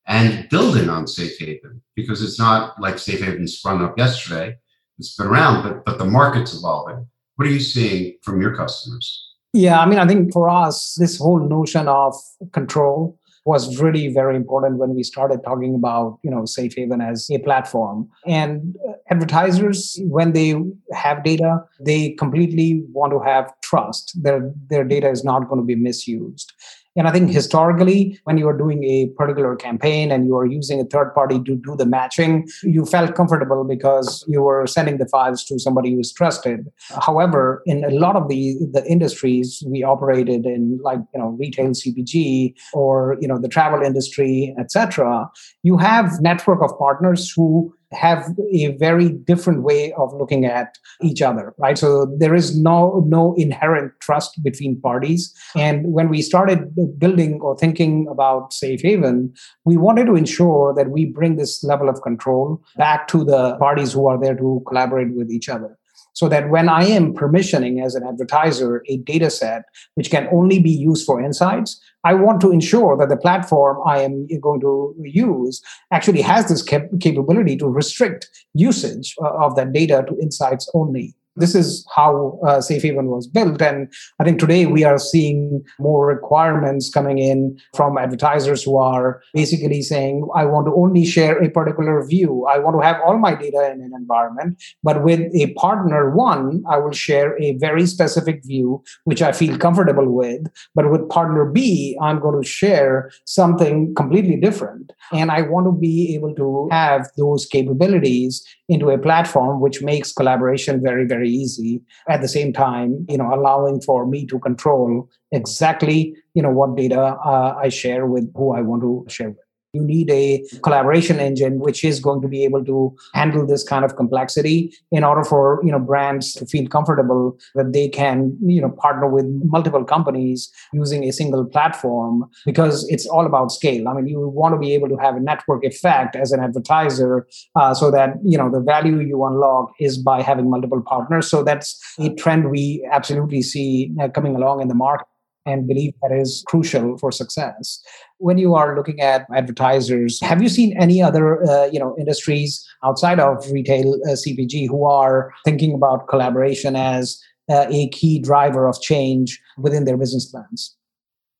and 0.07 0.49
building 0.49 0.89
on 0.89 1.07
Safe 1.07 1.39
Haven 1.39 1.83
because 1.95 2.23
it's 2.23 2.39
not 2.39 2.81
like 2.81 2.99
Safe 2.99 3.21
Haven 3.21 3.47
sprung 3.47 3.83
up 3.83 3.99
yesterday. 3.99 4.57
It's 4.99 5.17
been 5.17 5.27
around, 5.27 5.63
but, 5.63 5.85
but 5.85 5.99
the 5.99 6.05
market's 6.05 6.57
evolving. 6.57 7.07
What 7.37 7.49
are 7.49 7.51
you 7.51 7.61
seeing 7.61 8.17
from 8.23 8.41
your 8.41 8.55
customers? 8.55 9.23
Yeah, 9.53 9.81
I 9.81 9.87
mean, 9.87 9.99
I 9.99 10.07
think 10.07 10.33
for 10.33 10.51
us, 10.51 10.97
this 10.99 11.19
whole 11.19 11.41
notion 11.41 11.89
of 11.89 12.15
control 12.53 13.19
was 13.47 13.81
really 13.81 14.09
very 14.09 14.35
important 14.35 14.77
when 14.77 14.95
we 14.95 15.03
started 15.05 15.41
talking 15.45 15.75
about 15.75 16.19
you 16.23 16.31
know 16.31 16.45
safe 16.45 16.75
haven 16.77 17.01
as 17.01 17.31
a 17.31 17.39
platform. 17.39 18.09
And 18.27 18.77
advertisers 19.11 19.99
when 20.03 20.33
they 20.33 20.55
have 20.93 21.23
data 21.23 21.61
they 21.81 22.11
completely 22.11 22.83
want 22.93 23.13
to 23.13 23.21
have 23.21 23.53
trust. 23.63 24.21
Their 24.21 24.53
their 24.69 24.85
data 24.85 25.09
is 25.09 25.25
not 25.25 25.49
going 25.49 25.61
to 25.61 25.67
be 25.67 25.77
misused 25.77 26.53
and 26.97 27.07
I 27.07 27.13
think 27.13 27.31
historically, 27.31 28.19
when 28.25 28.39
you 28.39 28.49
are 28.49 28.57
doing 28.57 28.85
a 28.85 29.09
particular 29.17 29.55
campaign 29.57 30.11
and 30.11 30.27
you 30.27 30.37
are 30.37 30.47
using 30.47 30.81
a 30.81 30.85
third 30.85 31.13
party 31.15 31.43
to 31.43 31.57
do 31.57 31.77
the 31.77 31.87
matching, 31.87 32.49
you 32.63 32.87
felt 32.87 33.15
comfortable 33.15 33.65
because 33.65 34.25
you 34.27 34.43
were 34.43 34.67
sending 34.67 34.99
the 34.99 35.07
files 35.07 35.45
to 35.45 35.59
somebody 35.59 35.93
who 35.93 36.01
is 36.01 36.13
trusted. 36.13 36.67
However, 37.03 37.63
in 37.67 37.85
a 37.85 37.91
lot 37.91 38.17
of 38.17 38.29
the, 38.29 38.57
the 38.73 38.85
industries 38.87 39.63
we 39.67 39.83
operated 39.83 40.47
in, 40.47 40.79
like 40.83 41.01
you 41.13 41.21
know 41.21 41.37
retail 41.39 41.71
CPG 41.71 42.55
or 42.73 43.17
you 43.21 43.29
know 43.29 43.39
the 43.39 43.49
travel 43.49 43.83
industry, 43.83 44.55
etc., 44.59 45.29
you 45.63 45.77
have 45.77 46.21
network 46.21 46.63
of 46.63 46.77
partners 46.79 47.31
who 47.31 47.75
have 47.93 48.35
a 48.53 48.77
very 48.79 49.11
different 49.11 49.63
way 49.63 49.93
of 49.93 50.13
looking 50.15 50.45
at 50.45 50.77
each 51.03 51.23
other 51.23 51.55
right? 51.59 51.79
So 51.79 52.07
there 52.19 52.35
is 52.35 52.61
no 52.61 53.05
no 53.07 53.35
inherent 53.35 53.93
trust 54.01 54.43
between 54.43 54.81
parties. 54.81 55.33
And 55.55 55.93
when 55.93 56.09
we 56.09 56.23
started 56.23 56.75
building 56.99 57.41
or 57.41 57.57
thinking 57.57 58.07
about 58.11 58.53
safe 58.53 58.83
haven 58.83 59.33
we 59.65 59.77
wanted 59.77 60.07
to 60.07 60.17
ensure 60.17 60.75
that 60.75 60.91
we 60.91 61.07
bring 61.07 61.37
this 61.37 61.63
level 61.63 61.89
of 61.89 62.03
control 62.03 62.63
back 62.77 63.09
to 63.09 63.25
the 63.25 63.57
parties 63.57 63.93
who 63.93 64.07
are 64.07 64.21
there 64.21 64.35
to 64.35 64.63
collaborate 64.67 65.15
with 65.15 65.31
each 65.31 65.49
other 65.49 65.79
so 66.17 66.31
that 66.31 66.49
when 66.49 66.67
I 66.71 66.85
am 66.85 67.13
permissioning 67.13 67.85
as 67.85 67.95
an 67.95 68.03
advertiser 68.03 68.83
a 68.89 68.97
data 68.97 69.29
set 69.29 69.65
which 69.97 70.11
can 70.11 70.27
only 70.33 70.59
be 70.59 70.71
used 70.71 71.05
for 71.05 71.21
insights, 71.21 71.79
I 72.05 72.15
want 72.15 72.41
to 72.41 72.51
ensure 72.51 72.97
that 72.97 73.11
the 73.11 73.19
platform 73.19 73.77
I 73.87 74.01
am 74.01 74.27
going 74.41 74.61
to 74.63 74.95
use 74.99 75.63
actually 75.93 76.23
has 76.23 76.49
this 76.49 76.63
cap- 76.63 76.89
capability 77.01 77.55
to 77.59 77.69
restrict 77.69 78.31
usage 78.55 79.15
uh, 79.23 79.29
of 79.45 79.57
that 79.57 79.75
data 79.75 80.07
to 80.09 80.19
insights 80.19 80.71
only 80.73 81.15
this 81.37 81.55
is 81.55 81.87
how 81.95 82.39
uh, 82.47 82.61
safe 82.61 82.83
haven 82.83 83.07
was 83.07 83.27
built. 83.27 83.61
And 83.63 83.93
i 84.21 84.25
think 84.25 84.39
today 84.39 84.67
we 84.67 84.85
are 84.85 84.99
seeing 84.99 85.63
more 85.79 86.07
requirements 86.07 86.91
coming 86.91 87.19
in 87.19 87.59
from 87.75 87.99
advertisers 87.99 88.63
who 88.63 88.77
are 88.77 89.23
basically 89.35 89.83
saying 89.83 90.27
i 90.35 90.45
want 90.45 90.67
to 90.67 90.75
only 90.75 91.05
share 91.05 91.43
a 91.43 91.51
particular 91.51 92.05
view. 92.07 92.47
I 92.49 92.59
want 92.59 92.77
to 92.77 92.87
have 92.87 93.01
all 93.05 93.19
my 93.19 93.35
data 93.35 93.71
in 93.73 93.81
an 93.83 93.93
environment 93.95 94.63
but 94.83 95.03
with 95.03 95.21
a 95.35 95.53
partner 95.55 96.11
one 96.11 96.63
i 96.69 96.79
will 96.79 96.93
share 96.93 97.41
a 97.43 97.57
very 97.59 97.87
specific 97.87 98.45
view 98.45 98.83
which 99.05 99.23
i 99.23 99.33
feel 99.33 99.59
comfortable 99.59 100.11
with 100.11 100.43
but 100.75 100.91
with 100.91 101.09
partner 101.09 101.45
b 101.45 101.97
i'm 102.01 102.19
going 102.21 102.41
to 102.43 102.49
share 102.49 103.11
something 103.25 103.95
completely 103.95 104.37
different. 104.37 104.93
And 105.13 105.31
i 105.31 105.43
want 105.43 105.67
to 105.67 105.73
be 105.73 106.15
able 106.15 106.35
to 106.35 106.69
have 106.71 107.09
those 107.17 107.47
capabilities 107.47 108.45
into 108.69 108.91
a 108.91 108.99
platform 108.99 109.61
which 109.61 109.83
makes 109.83 110.13
collaboration 110.13 110.83
very, 110.83 111.07
very 111.07 111.26
very 111.27 111.35
easy. 111.35 111.83
At 112.09 112.21
the 112.21 112.29
same 112.29 112.53
time 112.53 113.07
you 113.09 113.19
know 113.19 113.33
allowing 113.35 113.81
for 113.81 114.07
me 114.07 114.27
to 114.27 114.39
control 114.39 115.09
exactly 115.33 116.15
you 116.35 116.43
know 116.43 116.51
what 116.51 116.77
data 116.77 117.01
uh, 117.01 117.55
i 117.63 117.69
share 117.69 118.07
with 118.07 118.31
who 118.35 118.53
i 118.53 118.61
want 118.61 118.83
to 118.83 119.05
share 119.09 119.31
with 119.31 119.46
you 119.73 119.85
need 119.85 120.11
a 120.11 120.45
collaboration 120.63 121.19
engine 121.21 121.59
which 121.59 121.85
is 121.85 122.01
going 122.01 122.21
to 122.23 122.29
be 122.29 122.45
able 122.45 122.65
to 122.65 122.95
handle 123.15 123.47
this 123.47 123.63
kind 123.63 123.85
of 123.85 123.97
complexity 123.97 124.73
in 124.91 125.05
order 125.05 125.25
for 125.25 125.61
you 125.65 125.71
know 125.71 125.79
brands 125.79 126.33
to 126.35 126.47
feel 126.47 126.67
comfortable 126.69 127.37
that 127.55 127.73
they 127.73 127.89
can 127.89 128.37
you 128.43 128.61
know 128.61 128.71
partner 128.71 129.09
with 129.09 129.27
multiple 129.45 129.85
companies 129.85 130.51
using 130.73 131.05
a 131.05 131.13
single 131.13 131.45
platform 131.45 132.25
because 132.45 132.87
it's 132.89 133.07
all 133.07 133.27
about 133.27 133.53
scale. 133.53 133.89
I 133.89 133.95
mean 133.95 134.07
you 134.07 134.29
want 134.29 134.55
to 134.55 134.59
be 134.59 134.73
able 134.75 134.89
to 134.89 134.97
have 134.97 135.17
a 135.17 135.21
network 135.21 135.65
effect 135.65 136.17
as 136.17 136.33
an 136.33 136.41
advertiser 136.41 137.27
uh, 137.57 137.75
so 137.75 137.91
that 137.91 138.15
you 138.25 138.39
know 138.39 138.51
the 138.51 138.61
value 138.61 139.01
you 139.01 139.25
unlock 139.25 139.73
is 139.81 139.99
by 139.99 140.23
having 140.23 140.51
multiple 140.51 140.83
partners. 140.83 141.29
So 141.29 141.43
that's 141.43 141.81
a 141.99 142.11
trend 142.15 142.51
we 142.51 142.87
absolutely 142.91 143.43
see 143.43 143.93
uh, 144.01 144.09
coming 144.09 144.37
along 144.37 144.63
in 144.63 144.69
the 144.69 144.75
market 144.75 145.07
and 145.47 145.67
believe 145.67 145.95
that 146.03 146.13
is 146.13 146.45
crucial 146.47 146.99
for 146.99 147.13
success. 147.13 147.83
When 148.19 148.37
you 148.37 148.55
are 148.55 148.77
looking 148.77 149.01
at 149.01 149.27
advertisers, 149.35 150.21
have 150.21 150.43
you 150.43 150.49
seen 150.49 150.77
any 150.79 151.01
other 151.01 151.43
uh, 151.49 151.67
you 151.67 151.79
know 151.79 151.97
industries 151.99 152.67
outside 152.85 153.21
of 153.21 153.51
retail 153.51 153.95
uh, 154.05 154.11
CPG 154.11 154.69
who 154.69 154.85
are 154.85 155.33
thinking 155.45 155.73
about 155.73 156.09
collaboration 156.09 156.77
as 156.77 157.23
uh, 157.49 157.67
a 157.71 157.89
key 157.91 158.19
driver 158.19 158.69
of 158.69 158.81
change 158.81 159.41
within 159.57 159.85
their 159.85 159.97
business 159.97 160.27
plans? 160.27 160.77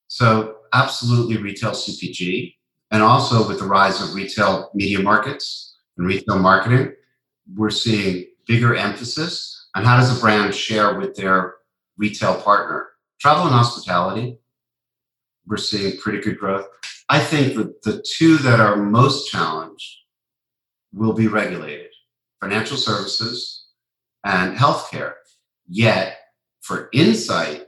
So, 0.09 0.57
absolutely, 0.73 1.37
retail 1.37 1.73
CPG, 1.73 2.55
and 2.93 3.03
also 3.03 3.47
with 3.47 3.59
the 3.59 3.67
rise 3.67 4.01
of 4.01 4.15
retail 4.15 4.71
media 4.75 5.01
markets 5.01 5.77
and 5.99 6.07
retail 6.07 6.39
marketing, 6.39 6.93
we're 7.55 7.71
seeing 7.71 8.27
bigger 8.47 8.77
emphasis 8.77 9.69
on 9.75 9.85
how 9.85 9.97
does 9.97 10.17
a 10.17 10.21
brand 10.21 10.55
share 10.55 10.99
with 10.99 11.17
their 11.17 11.55
retail 11.99 12.41
partner 12.41 12.89
travel 13.21 13.45
and 13.45 13.55
hospitality, 13.55 14.39
we're 15.47 15.57
seeing 15.57 15.99
pretty 15.99 16.21
good 16.21 16.39
growth. 16.39 16.67
I 17.09 17.21
think 17.21 17.55
that 17.57 17.83
the 17.83 18.03
two 18.03 18.37
that 18.39 18.61
are 18.61 18.77
most 18.77 19.31
challenged 19.31 19.97
will 20.93 21.13
be 21.13 21.29
regulated 21.29 21.91
financial 22.41 22.77
services 22.77 23.67
and 24.25 24.57
healthcare. 24.57 25.15
Yet, 25.69 26.19
for 26.63 26.89
insight, 26.93 27.67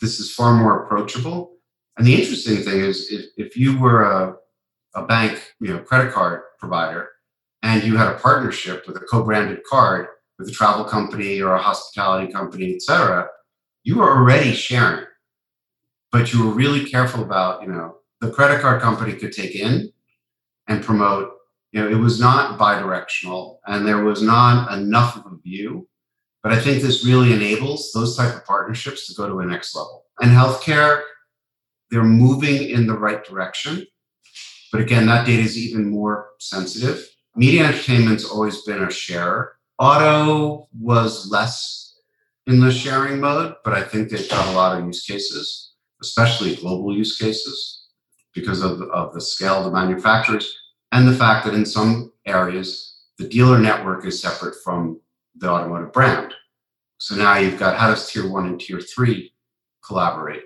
this 0.00 0.20
is 0.20 0.32
far 0.32 0.54
more 0.54 0.84
approachable. 0.84 1.56
And 1.96 2.06
the 2.06 2.14
interesting 2.14 2.58
thing 2.58 2.80
is, 2.80 3.10
if, 3.10 3.26
if 3.36 3.56
you 3.56 3.78
were 3.78 4.04
a, 4.04 4.36
a 4.94 5.04
bank, 5.04 5.52
you 5.60 5.74
know, 5.74 5.80
credit 5.80 6.12
card 6.12 6.42
provider, 6.58 7.08
and 7.62 7.82
you 7.82 7.96
had 7.96 8.08
a 8.08 8.18
partnership 8.18 8.86
with 8.86 8.96
a 8.96 9.00
co-branded 9.00 9.62
card 9.68 10.06
with 10.38 10.48
a 10.48 10.52
travel 10.52 10.84
company 10.84 11.42
or 11.42 11.54
a 11.54 11.62
hospitality 11.62 12.32
company, 12.32 12.74
et 12.74 12.82
cetera, 12.82 13.28
you 13.82 13.98
were 13.98 14.10
already 14.10 14.52
sharing, 14.52 15.04
but 16.12 16.32
you 16.32 16.44
were 16.44 16.52
really 16.52 16.84
careful 16.84 17.22
about, 17.22 17.62
you 17.62 17.68
know, 17.68 17.96
the 18.20 18.30
credit 18.30 18.60
card 18.60 18.82
company 18.82 19.14
could 19.14 19.32
take 19.32 19.54
in 19.54 19.92
and 20.68 20.84
promote. 20.84 21.32
You 21.72 21.80
know, 21.80 21.88
it 21.88 21.94
was 21.94 22.20
not 22.20 22.58
bi-directional 22.58 23.60
and 23.66 23.86
there 23.86 24.04
was 24.04 24.22
not 24.22 24.72
enough 24.76 25.16
of 25.16 25.32
a 25.32 25.36
view. 25.36 25.88
But 26.42 26.52
I 26.52 26.60
think 26.60 26.82
this 26.82 27.04
really 27.04 27.32
enables 27.32 27.92
those 27.92 28.16
type 28.16 28.34
of 28.34 28.44
partnerships 28.44 29.06
to 29.06 29.14
go 29.14 29.28
to 29.28 29.40
a 29.40 29.46
next 29.46 29.74
level. 29.74 30.06
And 30.20 30.30
healthcare, 30.30 31.02
they're 31.90 32.02
moving 32.02 32.70
in 32.70 32.86
the 32.86 32.98
right 32.98 33.24
direction. 33.24 33.86
But 34.72 34.80
again, 34.80 35.06
that 35.06 35.26
data 35.26 35.42
is 35.42 35.58
even 35.58 35.90
more 35.90 36.30
sensitive. 36.38 37.06
Media 37.36 37.66
entertainment's 37.66 38.24
always 38.24 38.62
been 38.62 38.82
a 38.82 38.90
share. 38.90 39.52
Auto 39.78 40.68
was 40.78 41.30
less 41.30 41.79
in 42.50 42.60
the 42.60 42.70
sharing 42.70 43.20
mode, 43.20 43.54
but 43.64 43.74
I 43.74 43.82
think 43.82 44.08
they've 44.08 44.28
got 44.28 44.48
a 44.48 44.52
lot 44.52 44.78
of 44.78 44.86
use 44.86 45.04
cases, 45.04 45.72
especially 46.02 46.56
global 46.56 46.96
use 46.96 47.16
cases, 47.16 47.86
because 48.34 48.62
of, 48.62 48.82
of 48.82 49.12
the 49.14 49.20
scale 49.20 49.58
of 49.58 49.64
the 49.64 49.70
manufacturers 49.70 50.56
and 50.92 51.06
the 51.06 51.14
fact 51.14 51.44
that 51.44 51.54
in 51.54 51.64
some 51.64 52.12
areas, 52.26 52.98
the 53.18 53.28
dealer 53.28 53.58
network 53.58 54.04
is 54.04 54.20
separate 54.20 54.56
from 54.64 55.00
the 55.36 55.48
automotive 55.48 55.92
brand. 55.92 56.34
So 56.98 57.14
now 57.14 57.38
you've 57.38 57.58
got 57.58 57.76
how 57.76 57.88
does 57.88 58.10
tier 58.10 58.28
one 58.28 58.46
and 58.46 58.60
tier 58.60 58.80
three 58.80 59.32
collaborate? 59.86 60.42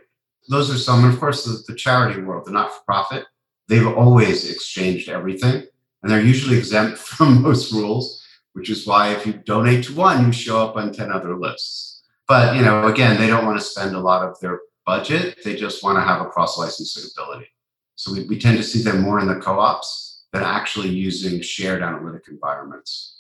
Those 0.49 0.71
are 0.71 0.79
some, 0.79 1.05
and 1.05 1.13
of 1.13 1.21
course, 1.21 1.45
the, 1.45 1.63
the 1.67 1.79
charity 1.79 2.21
world, 2.21 2.47
the 2.47 2.53
not 2.53 2.71
for 2.71 2.83
profit, 2.85 3.25
they've 3.69 3.87
always 3.87 4.51
exchanged 4.51 5.09
everything, 5.09 5.67
and 6.03 6.13
they're 6.13 6.21
usually 6.21 6.59
exempt 6.59 6.99
from 7.17 7.43
most 7.43 7.73
rules 7.73 8.25
which 8.55 8.71
is 8.71 8.87
why 8.87 9.13
if 9.13 9.27
you 9.27 9.33
donate 9.33 9.85
to 9.85 9.95
one, 9.95 10.27
you 10.27 10.33
show 10.33 10.65
up 10.65 10.77
on 10.77 10.93
10 10.93 11.13
other 11.13 11.37
lists. 11.37 11.94
But, 12.27 12.57
you 12.57 12.63
know, 12.63 12.87
again, 12.87 13.19
they 13.19 13.27
don't 13.27 13.45
want 13.45 13.59
to 13.59 13.65
spend 13.65 13.95
a 13.95 14.01
lot 14.01 14.27
of 14.27 14.39
their 14.41 14.61
budget. 14.87 15.39
They 15.45 15.57
just 15.57 15.83
want 15.83 15.97
to 15.97 16.03
have 16.03 16.21
a 16.21 16.27
cross 16.27 16.59
licensing 16.59 17.11
ability. 17.15 17.49
So 17.97 18.13
we, 18.13 18.25
we 18.27 18.39
tend 18.39 18.57
to 18.57 18.63
see 18.63 18.83
them 18.83 19.03
more 19.03 19.21
in 19.21 19.29
the 19.29 19.37
co 19.37 19.59
ops 19.59 20.25
than 20.33 20.43
actually 20.43 20.89
using 20.89 21.41
shared 21.41 21.83
analytic 21.83 22.25
environments 22.29 23.14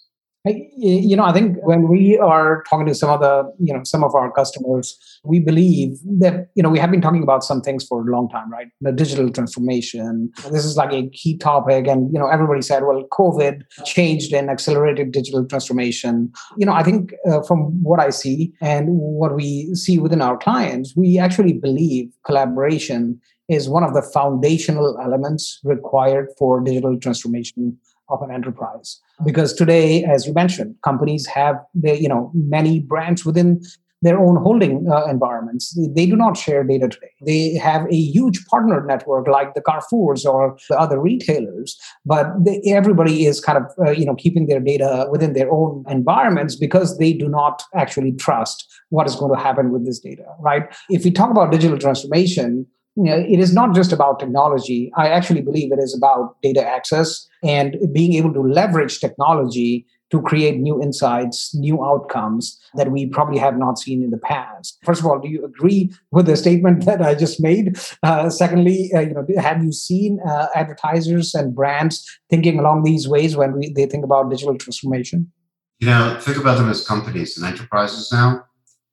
you 0.44 1.16
know 1.16 1.24
i 1.24 1.32
think 1.32 1.56
when 1.62 1.88
we 1.88 2.18
are 2.18 2.62
talking 2.68 2.86
to 2.86 2.94
some 2.94 3.08
of 3.08 3.20
the 3.20 3.50
you 3.58 3.72
know 3.72 3.82
some 3.84 4.04
of 4.04 4.14
our 4.14 4.30
customers 4.30 4.98
we 5.24 5.40
believe 5.40 5.96
that 6.04 6.48
you 6.54 6.62
know 6.62 6.68
we 6.68 6.78
have 6.78 6.90
been 6.90 7.00
talking 7.00 7.22
about 7.22 7.42
some 7.42 7.62
things 7.62 7.84
for 7.86 8.06
a 8.06 8.10
long 8.10 8.28
time 8.28 8.52
right? 8.52 8.68
The 8.82 8.92
digital 8.92 9.30
transformation. 9.30 10.30
This 10.50 10.64
is 10.64 10.76
like 10.76 10.92
a 10.92 11.08
key 11.10 11.38
topic 11.38 11.86
and 11.86 12.12
you 12.12 12.18
know 12.18 12.26
everybody 12.26 12.60
said 12.60 12.84
well 12.84 13.04
covid 13.10 13.62
changed 13.84 14.32
and 14.34 14.50
accelerated 14.50 15.12
digital 15.12 15.46
transformation. 15.46 16.32
You 16.58 16.66
know 16.66 16.72
i 16.72 16.82
think 16.82 17.14
uh, 17.28 17.42
from 17.42 17.82
what 17.82 18.00
i 18.00 18.10
see 18.10 18.52
and 18.60 18.88
what 18.88 19.34
we 19.34 19.74
see 19.74 19.98
within 19.98 20.20
our 20.20 20.36
clients 20.36 20.94
we 20.96 21.18
actually 21.18 21.54
believe 21.54 22.10
collaboration 22.26 23.20
is 23.48 23.68
one 23.68 23.84
of 23.84 23.92
the 23.92 24.02
foundational 24.02 24.98
elements 25.02 25.60
required 25.64 26.28
for 26.38 26.60
digital 26.60 26.98
transformation 26.98 27.78
of 28.08 28.22
an 28.22 28.30
enterprise 28.30 29.00
because 29.24 29.54
today 29.54 30.04
as 30.04 30.26
you 30.26 30.34
mentioned 30.34 30.74
companies 30.84 31.26
have 31.26 31.56
the 31.74 32.00
you 32.00 32.08
know 32.08 32.30
many 32.34 32.80
brands 32.80 33.24
within 33.24 33.60
their 34.04 34.20
own 34.20 34.36
holding 34.36 34.86
uh, 34.90 35.06
environments. 35.06 35.76
They 35.96 36.04
do 36.04 36.14
not 36.14 36.36
share 36.36 36.62
data 36.62 36.88
today. 36.88 37.10
They 37.24 37.54
have 37.54 37.86
a 37.90 37.96
huge 37.96 38.44
partner 38.46 38.84
network 38.84 39.26
like 39.26 39.54
the 39.54 39.62
Carrefours 39.62 40.26
or 40.26 40.58
the 40.68 40.78
other 40.78 41.00
retailers, 41.00 41.76
but 42.04 42.26
they, 42.44 42.60
everybody 42.66 43.24
is 43.24 43.40
kind 43.40 43.58
of 43.58 43.64
uh, 43.84 43.90
you 43.92 44.04
know 44.04 44.14
keeping 44.14 44.46
their 44.46 44.60
data 44.60 45.08
within 45.10 45.32
their 45.32 45.50
own 45.50 45.84
environments 45.88 46.54
because 46.54 46.98
they 46.98 47.14
do 47.14 47.28
not 47.28 47.62
actually 47.74 48.12
trust 48.12 48.70
what 48.90 49.06
is 49.06 49.16
going 49.16 49.34
to 49.34 49.42
happen 49.42 49.72
with 49.72 49.86
this 49.86 49.98
data. 49.98 50.26
Right? 50.38 50.64
If 50.90 51.04
we 51.04 51.10
talk 51.10 51.30
about 51.30 51.50
digital 51.50 51.78
transformation, 51.78 52.66
you 52.96 53.04
know, 53.04 53.16
it 53.16 53.40
is 53.40 53.52
not 53.52 53.74
just 53.74 53.92
about 53.92 54.20
technology. 54.20 54.92
I 54.96 55.08
actually 55.08 55.42
believe 55.42 55.72
it 55.72 55.78
is 55.78 55.96
about 55.96 56.40
data 56.42 56.64
access 56.64 57.28
and 57.42 57.76
being 57.92 58.14
able 58.14 58.32
to 58.34 58.40
leverage 58.40 59.00
technology 59.00 59.86
to 60.10 60.22
create 60.22 60.58
new 60.60 60.80
insights, 60.80 61.52
new 61.56 61.84
outcomes 61.84 62.60
that 62.74 62.92
we 62.92 63.06
probably 63.06 63.38
have 63.38 63.58
not 63.58 63.78
seen 63.78 64.02
in 64.02 64.10
the 64.10 64.18
past. 64.18 64.78
First 64.84 65.00
of 65.00 65.06
all, 65.06 65.18
do 65.18 65.28
you 65.28 65.44
agree 65.44 65.92
with 66.12 66.26
the 66.26 66.36
statement 66.36 66.84
that 66.86 67.02
I 67.02 67.16
just 67.16 67.42
made? 67.42 67.78
Uh, 68.02 68.30
secondly, 68.30 68.90
uh, 68.94 69.00
you 69.00 69.14
know, 69.14 69.26
have 69.38 69.64
you 69.64 69.72
seen 69.72 70.20
uh, 70.20 70.46
advertisers 70.54 71.34
and 71.34 71.54
brands 71.54 72.08
thinking 72.30 72.60
along 72.60 72.84
these 72.84 73.08
ways 73.08 73.36
when 73.36 73.58
we, 73.58 73.72
they 73.72 73.86
think 73.86 74.04
about 74.04 74.30
digital 74.30 74.56
transformation? 74.56 75.32
You 75.80 75.88
know, 75.88 76.16
think 76.20 76.36
about 76.36 76.58
them 76.58 76.70
as 76.70 76.86
companies 76.86 77.36
and 77.36 77.44
enterprises 77.44 78.12
now 78.12 78.44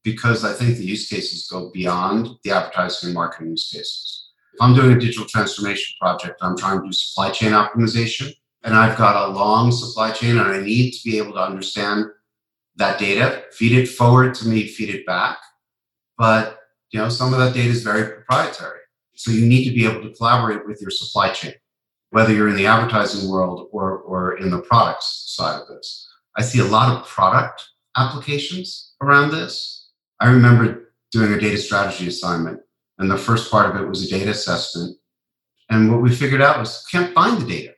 because 0.04 0.44
I 0.44 0.54
think 0.54 0.78
the 0.78 0.86
use 0.86 1.08
cases 1.08 1.48
go 1.48 1.70
beyond 1.72 2.30
the 2.44 2.52
advertising 2.52 3.08
and 3.08 3.14
marketing 3.14 3.52
use 3.52 3.70
cases. 3.72 4.30
If 4.54 4.62
I'm 4.62 4.76
doing 4.76 4.92
a 4.92 5.00
digital 5.00 5.26
transformation 5.26 5.96
project, 6.00 6.40
I'm 6.42 6.58
trying 6.58 6.82
to 6.82 6.88
do 6.88 6.92
supply 6.92 7.30
chain 7.30 7.52
optimization, 7.52 8.34
and 8.64 8.76
I've 8.76 8.98
got 8.98 9.30
a 9.30 9.34
long 9.34 9.72
supply 9.72 10.12
chain, 10.12 10.38
and 10.38 10.48
I 10.48 10.62
need 10.62 10.92
to 10.92 11.04
be 11.04 11.18
able 11.18 11.34
to 11.34 11.42
understand 11.42 12.06
that 12.76 13.00
data, 13.00 13.44
feed 13.52 13.78
it 13.78 13.88
forward 13.88 14.34
to 14.36 14.48
me, 14.48 14.68
feed 14.68 14.94
it 14.94 15.06
back. 15.06 15.38
But 16.18 16.60
you 16.92 17.00
know, 17.00 17.10
some 17.10 17.34
of 17.34 17.40
that 17.40 17.54
data 17.54 17.70
is 17.70 17.84
very 17.84 18.14
proprietary. 18.14 18.80
So 19.16 19.32
you 19.32 19.46
need 19.46 19.68
to 19.70 19.74
be 19.74 19.86
able 19.86 20.02
to 20.02 20.16
collaborate 20.16 20.66
with 20.66 20.82
your 20.82 20.92
supply 20.92 21.30
chain, 21.32 21.54
whether 22.10 22.34
you're 22.34 22.50
in 22.50 22.56
the 22.56 22.66
advertising 22.66 23.30
world 23.30 23.70
or, 23.72 24.00
or 24.00 24.38
in 24.38 24.50
the 24.50 24.62
products 24.62 25.26
side 25.28 25.62
of 25.62 25.68
this. 25.68 26.08
I 26.38 26.42
see 26.42 26.60
a 26.60 26.66
lot 26.66 26.92
of 26.92 27.08
product 27.08 27.70
applications 27.96 28.94
around 29.02 29.32
this 29.32 29.81
I 30.22 30.28
remember 30.28 30.94
doing 31.12 31.34
a 31.34 31.40
data 31.40 31.58
strategy 31.58 32.08
assignment, 32.08 32.62
and 33.00 33.10
the 33.10 33.18
first 33.18 33.50
part 33.50 33.76
of 33.76 33.82
it 33.82 33.88
was 33.88 34.06
a 34.06 34.10
data 34.10 34.30
assessment. 34.30 34.96
And 35.72 35.92
what 35.92 36.04
we 36.04 36.14
figured 36.14 36.44
out 36.44 36.60
was 36.60 36.86
can't 36.92 37.12
find 37.14 37.42
the 37.42 37.48
data. 37.48 37.74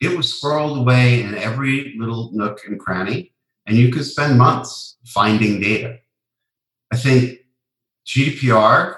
It 0.00 0.16
was 0.16 0.32
squirreled 0.32 0.78
away 0.78 1.22
in 1.22 1.34
every 1.34 1.96
little 1.98 2.30
nook 2.32 2.60
and 2.68 2.78
cranny, 2.78 3.32
and 3.66 3.76
you 3.76 3.90
could 3.90 4.04
spend 4.04 4.38
months 4.38 4.96
finding 5.06 5.60
data. 5.60 5.98
I 6.92 6.96
think 6.96 7.40
GDPR 8.06 8.94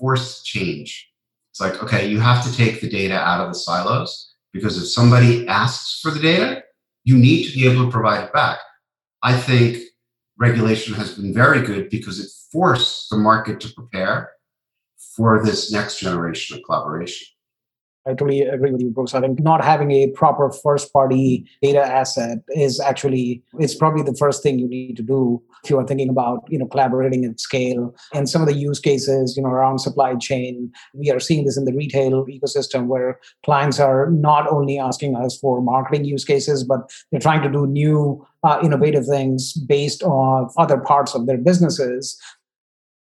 forced 0.00 0.44
change. 0.44 1.12
It's 1.52 1.60
like, 1.60 1.80
okay, 1.80 2.08
you 2.08 2.18
have 2.18 2.44
to 2.44 2.56
take 2.56 2.80
the 2.80 2.88
data 2.88 3.14
out 3.14 3.40
of 3.40 3.52
the 3.52 3.58
silos 3.58 4.34
because 4.52 4.76
if 4.82 4.88
somebody 4.88 5.46
asks 5.46 6.00
for 6.00 6.10
the 6.10 6.18
data, 6.18 6.64
you 7.04 7.16
need 7.16 7.46
to 7.46 7.54
be 7.54 7.68
able 7.68 7.84
to 7.84 7.92
provide 7.92 8.24
it 8.24 8.32
back. 8.32 8.58
I 9.22 9.38
think 9.38 9.89
regulation 10.40 10.94
has 10.94 11.14
been 11.14 11.32
very 11.32 11.60
good 11.60 11.90
because 11.90 12.18
it 12.18 12.30
forced 12.50 13.10
the 13.10 13.18
market 13.18 13.60
to 13.60 13.72
prepare 13.74 14.32
for 15.14 15.44
this 15.44 15.70
next 15.70 16.00
generation 16.00 16.56
of 16.56 16.62
collaboration. 16.64 17.28
I 18.06 18.10
totally 18.10 18.40
agree 18.40 18.72
with 18.72 18.80
you, 18.80 18.90
Bruce. 18.90 19.14
I 19.14 19.20
think 19.20 19.40
not 19.40 19.62
having 19.62 19.90
a 19.90 20.08
proper 20.10 20.50
first 20.50 20.90
party 20.92 21.46
data 21.60 21.80
asset 21.80 22.38
is 22.48 22.80
actually 22.80 23.42
it's 23.58 23.74
probably 23.74 24.02
the 24.02 24.16
first 24.16 24.42
thing 24.42 24.58
you 24.58 24.68
need 24.68 24.96
to 24.96 25.02
do 25.02 25.42
if 25.62 25.68
you 25.68 25.78
are 25.78 25.86
thinking 25.86 26.08
about 26.08 26.44
you 26.48 26.58
know 26.58 26.66
collaborating 26.66 27.26
at 27.26 27.38
scale. 27.38 27.94
And 28.14 28.28
some 28.28 28.40
of 28.40 28.48
the 28.48 28.54
use 28.54 28.80
cases, 28.80 29.36
you 29.36 29.42
know, 29.42 29.50
around 29.50 29.80
supply 29.80 30.14
chain, 30.14 30.72
we 30.94 31.10
are 31.10 31.20
seeing 31.20 31.44
this 31.44 31.58
in 31.58 31.66
the 31.66 31.74
retail 31.74 32.24
ecosystem 32.26 32.86
where 32.86 33.20
clients 33.44 33.78
are 33.78 34.10
not 34.10 34.50
only 34.50 34.78
asking 34.78 35.14
us 35.14 35.38
for 35.38 35.60
marketing 35.60 36.06
use 36.06 36.24
cases, 36.24 36.64
but 36.64 36.90
they're 37.10 37.20
trying 37.20 37.42
to 37.42 37.50
do 37.50 37.66
new 37.66 38.26
uh, 38.44 38.58
innovative 38.62 39.04
things 39.06 39.52
based 39.52 40.02
on 40.02 40.48
other 40.56 40.78
parts 40.78 41.14
of 41.14 41.26
their 41.26 41.36
businesses 41.36 42.18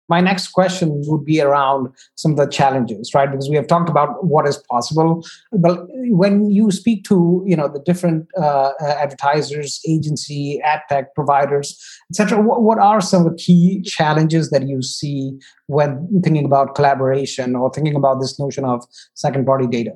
my 0.09 0.21
next 0.21 0.49
question 0.49 1.03
would 1.07 1.25
be 1.25 1.41
around 1.41 1.89
some 2.15 2.33
of 2.33 2.37
the 2.37 2.47
challenges 2.47 3.13
right? 3.15 3.31
Because 3.31 3.49
we 3.49 3.57
have 3.57 3.67
talked 3.67 3.89
about 3.89 4.25
what 4.25 4.47
is 4.47 4.59
possible. 4.71 5.27
But 5.53 5.87
when 6.11 6.51
you 6.51 6.71
speak 6.71 7.05
to 7.05 7.43
you 7.47 7.57
know 7.57 7.69
the 7.69 7.81
different 7.81 8.29
uh, 8.41 8.71
advertisers 8.81 9.81
agency 9.89 10.61
ad 10.63 10.83
tech 10.89 11.15
providers 11.15 11.79
etc 12.11 12.41
what, 12.41 12.63
what 12.63 12.79
are 12.79 13.01
some 13.01 13.27
of 13.27 13.33
the 13.33 13.39
key 13.39 13.83
challenges 13.83 14.51
that 14.51 14.67
you 14.67 14.83
see 14.83 15.33
when 15.67 16.09
thinking 16.23 16.45
about 16.45 16.75
collaboration 16.75 17.57
or 17.57 17.71
thinking 17.73 17.97
about 17.97 18.21
this 18.21 18.39
notion 18.39 18.65
of 18.65 18.85
second 19.15 19.47
party 19.47 19.67
data? 19.67 19.93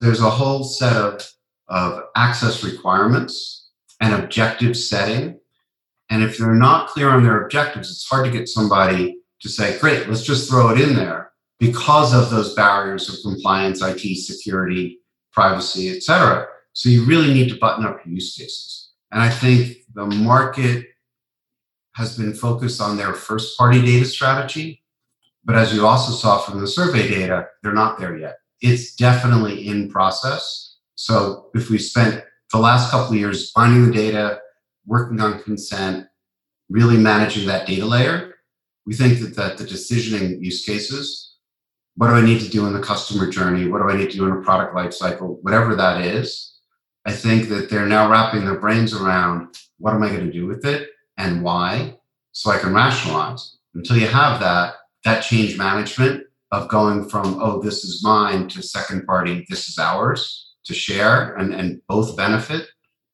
There's 0.00 0.20
a 0.20 0.30
whole 0.30 0.64
set 0.64 0.96
of, 0.96 1.28
of 1.68 2.02
access 2.16 2.62
requirements 2.62 3.68
and 4.00 4.14
objective 4.14 4.76
setting. 4.76 5.38
And 6.10 6.22
if 6.22 6.38
they're 6.38 6.54
not 6.54 6.88
clear 6.88 7.10
on 7.10 7.24
their 7.24 7.42
objectives 7.42 7.90
it's 7.90 8.08
hard 8.08 8.24
to 8.24 8.30
get 8.30 8.48
somebody 8.48 9.17
to 9.40 9.48
say, 9.48 9.78
great, 9.78 10.08
let's 10.08 10.22
just 10.22 10.48
throw 10.48 10.70
it 10.70 10.80
in 10.80 10.94
there 10.94 11.32
because 11.58 12.14
of 12.14 12.30
those 12.30 12.54
barriers 12.54 13.08
of 13.08 13.16
compliance, 13.22 13.82
IT, 13.82 14.16
security, 14.16 15.00
privacy, 15.32 15.90
et 15.90 16.02
cetera. 16.02 16.46
So 16.72 16.88
you 16.88 17.04
really 17.04 17.32
need 17.32 17.48
to 17.48 17.58
button 17.58 17.84
up 17.84 18.00
your 18.04 18.14
use 18.14 18.36
cases. 18.36 18.90
And 19.10 19.22
I 19.22 19.30
think 19.30 19.78
the 19.94 20.06
market 20.06 20.86
has 21.94 22.16
been 22.16 22.32
focused 22.32 22.80
on 22.80 22.96
their 22.96 23.12
first 23.12 23.58
party 23.58 23.80
data 23.84 24.04
strategy. 24.04 24.82
But 25.44 25.56
as 25.56 25.74
you 25.74 25.86
also 25.86 26.12
saw 26.12 26.38
from 26.38 26.60
the 26.60 26.66
survey 26.66 27.08
data, 27.08 27.48
they're 27.62 27.72
not 27.72 27.98
there 27.98 28.16
yet. 28.16 28.38
It's 28.60 28.94
definitely 28.94 29.66
in 29.66 29.90
process. 29.90 30.76
So 30.94 31.50
if 31.54 31.70
we 31.70 31.78
spent 31.78 32.22
the 32.52 32.58
last 32.58 32.90
couple 32.90 33.14
of 33.14 33.18
years 33.18 33.50
finding 33.50 33.86
the 33.86 33.92
data, 33.92 34.40
working 34.86 35.20
on 35.20 35.42
consent, 35.42 36.06
really 36.68 36.96
managing 36.96 37.46
that 37.46 37.66
data 37.66 37.84
layer, 37.84 38.34
we 38.88 38.94
think 38.94 39.20
that, 39.20 39.36
that 39.36 39.58
the 39.58 39.64
decisioning 39.64 40.42
use 40.42 40.64
cases, 40.64 41.34
what 41.96 42.08
do 42.08 42.14
I 42.14 42.22
need 42.22 42.40
to 42.40 42.48
do 42.48 42.66
in 42.66 42.72
the 42.72 42.80
customer 42.80 43.30
journey? 43.30 43.68
What 43.68 43.82
do 43.82 43.90
I 43.90 43.96
need 43.98 44.10
to 44.10 44.16
do 44.16 44.24
in 44.24 44.32
a 44.32 44.40
product 44.40 44.74
lifecycle? 44.74 45.42
Whatever 45.42 45.74
that 45.74 46.00
is, 46.00 46.54
I 47.04 47.12
think 47.12 47.50
that 47.50 47.68
they're 47.68 47.84
now 47.84 48.10
wrapping 48.10 48.46
their 48.46 48.58
brains 48.58 48.94
around 48.94 49.58
what 49.76 49.92
am 49.92 50.02
I 50.02 50.08
going 50.08 50.24
to 50.24 50.32
do 50.32 50.46
with 50.46 50.64
it 50.64 50.88
and 51.18 51.42
why, 51.42 51.98
so 52.32 52.50
I 52.50 52.56
can 52.56 52.72
rationalize. 52.72 53.58
Until 53.74 53.98
you 53.98 54.06
have 54.06 54.40
that, 54.40 54.76
that 55.04 55.20
change 55.20 55.58
management 55.58 56.24
of 56.50 56.68
going 56.68 57.10
from, 57.10 57.42
oh, 57.42 57.60
this 57.60 57.84
is 57.84 58.02
mine 58.02 58.48
to 58.48 58.62
second 58.62 59.04
party, 59.04 59.44
this 59.50 59.68
is 59.68 59.78
ours 59.78 60.54
to 60.64 60.72
share 60.72 61.34
and, 61.34 61.52
and 61.52 61.82
both 61.88 62.16
benefit, 62.16 62.66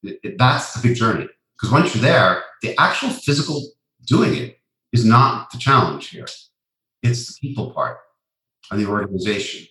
it, 0.03 0.19
it, 0.23 0.37
that's 0.37 0.73
the 0.73 0.87
big 0.87 0.95
journey. 0.95 1.27
Because 1.57 1.73
once 1.73 1.93
you're 1.93 2.01
there, 2.01 2.43
the 2.61 2.79
actual 2.79 3.09
physical 3.09 3.61
doing 4.07 4.35
it 4.35 4.57
is 4.95 5.03
not 5.03 5.51
the 5.51 5.57
challenge 5.57 6.07
here. 6.07 6.25
It's 7.03 7.27
the 7.27 7.35
people 7.41 7.71
part 7.71 7.97
of 8.71 8.79
the 8.79 8.87
organization. 8.87 9.67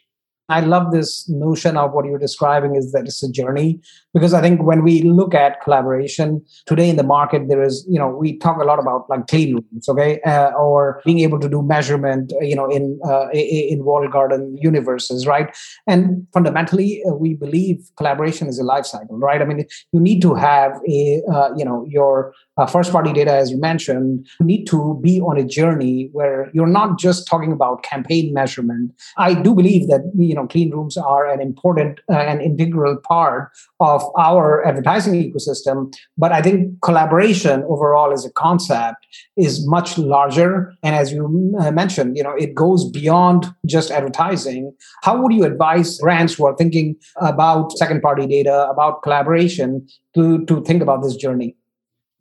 I 0.48 0.60
love 0.60 0.92
this 0.92 1.26
notion 1.28 1.76
of 1.76 1.92
what 1.92 2.04
you're 2.04 2.18
describing 2.18 2.76
is 2.76 2.92
that 2.92 3.04
it's 3.04 3.22
a 3.22 3.30
journey 3.30 3.80
because 4.12 4.34
I 4.34 4.42
think 4.42 4.62
when 4.62 4.82
we 4.82 5.02
look 5.02 5.34
at 5.34 5.62
collaboration 5.62 6.44
today 6.66 6.90
in 6.90 6.96
the 6.96 7.02
market, 7.02 7.48
there 7.48 7.62
is 7.62 7.84
you 7.88 7.98
know 7.98 8.08
we 8.08 8.38
talk 8.38 8.60
a 8.60 8.64
lot 8.64 8.78
about 8.78 9.08
like 9.08 9.26
clean 9.26 9.54
rooms, 9.54 9.88
okay, 9.88 10.20
uh, 10.22 10.50
or 10.50 11.00
being 11.04 11.20
able 11.20 11.40
to 11.40 11.48
do 11.48 11.62
measurement, 11.62 12.32
uh, 12.34 12.44
you 12.44 12.54
know, 12.54 12.70
in 12.70 13.00
uh, 13.08 13.28
in 13.32 13.84
walled 13.84 14.10
garden 14.12 14.56
universes, 14.60 15.26
right? 15.26 15.56
And 15.86 16.26
fundamentally, 16.34 17.02
uh, 17.08 17.14
we 17.14 17.34
believe 17.34 17.78
collaboration 17.96 18.46
is 18.46 18.58
a 18.58 18.64
life 18.64 18.84
cycle, 18.84 19.18
right? 19.18 19.40
I 19.40 19.46
mean, 19.46 19.64
you 19.92 20.00
need 20.00 20.20
to 20.22 20.34
have 20.34 20.72
a 20.86 21.22
uh, 21.32 21.54
you 21.56 21.64
know 21.64 21.86
your 21.88 22.34
uh, 22.56 22.66
first 22.66 22.92
party 22.92 23.12
data, 23.12 23.32
as 23.32 23.50
you 23.50 23.58
mentioned, 23.58 24.26
you 24.40 24.46
need 24.46 24.66
to 24.66 25.00
be 25.02 25.20
on 25.20 25.38
a 25.38 25.44
journey 25.44 26.10
where 26.12 26.50
you're 26.52 26.66
not 26.66 26.98
just 26.98 27.26
talking 27.26 27.50
about 27.50 27.82
campaign 27.82 28.32
measurement. 28.32 28.92
I 29.16 29.34
do 29.34 29.54
believe 29.54 29.88
that 29.88 30.02
you 30.14 30.33
know 30.34 30.46
clean 30.46 30.70
rooms 30.70 30.96
are 30.96 31.26
an 31.26 31.40
important 31.40 32.00
uh, 32.10 32.14
and 32.14 32.40
integral 32.42 32.96
part 32.96 33.50
of 33.80 34.02
our 34.18 34.66
advertising 34.66 35.14
ecosystem. 35.14 35.92
But 36.18 36.32
I 36.32 36.42
think 36.42 36.80
collaboration 36.82 37.64
overall 37.68 38.12
as 38.12 38.24
a 38.24 38.32
concept 38.32 39.06
is 39.36 39.66
much 39.66 39.98
larger. 39.98 40.72
And 40.82 40.94
as 40.94 41.12
you 41.12 41.54
uh, 41.60 41.70
mentioned, 41.70 42.16
you 42.16 42.22
know, 42.22 42.34
it 42.34 42.54
goes 42.54 42.88
beyond 42.90 43.46
just 43.66 43.90
advertising. 43.90 44.72
How 45.02 45.20
would 45.20 45.32
you 45.32 45.44
advise 45.44 45.98
brands 45.98 46.34
who 46.34 46.46
are 46.46 46.56
thinking 46.56 46.96
about 47.20 47.72
second 47.72 48.02
party 48.02 48.26
data, 48.26 48.68
about 48.68 49.02
collaboration, 49.02 49.86
to, 50.14 50.44
to 50.46 50.62
think 50.64 50.82
about 50.82 51.02
this 51.02 51.16
journey? 51.16 51.56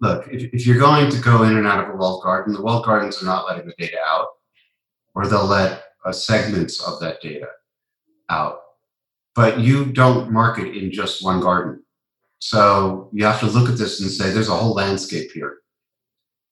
look, 0.04 0.28
if, 0.28 0.54
if 0.54 0.68
you're 0.68 0.78
going 0.78 1.10
to 1.10 1.18
go 1.20 1.44
in 1.44 1.58
and 1.58 1.66
out 1.66 1.84
of 1.84 1.94
a 1.94 1.98
walled 1.98 2.24
garden, 2.24 2.54
the 2.54 2.62
walled 2.62 2.86
gardens 2.86 3.22
are 3.24 3.26
not 3.26 3.48
letting 3.48 3.66
the 3.66 3.74
data 3.80 3.98
out, 4.06 4.28
or 5.16 5.26
they'll 5.26 5.46
let 5.46 5.84
uh, 6.06 6.12
segments 6.12 6.84
of 6.86 7.00
that 7.00 7.22
data 7.22 7.48
out. 8.30 8.60
But 9.36 9.60
you 9.60 9.86
don't 9.86 10.32
market 10.32 10.76
in 10.76 10.92
just 10.92 11.24
one 11.24 11.40
garden. 11.42 11.84
So 12.40 13.10
you 13.14 13.26
have 13.26 13.40
to 13.40 13.48
look 13.48 13.70
at 13.70 13.78
this 13.78 14.02
and 14.02 14.12
say 14.12 14.32
there's 14.32 14.50
a 14.50 14.56
whole 14.56 14.74
landscape 14.74 15.32
here. 15.32 15.60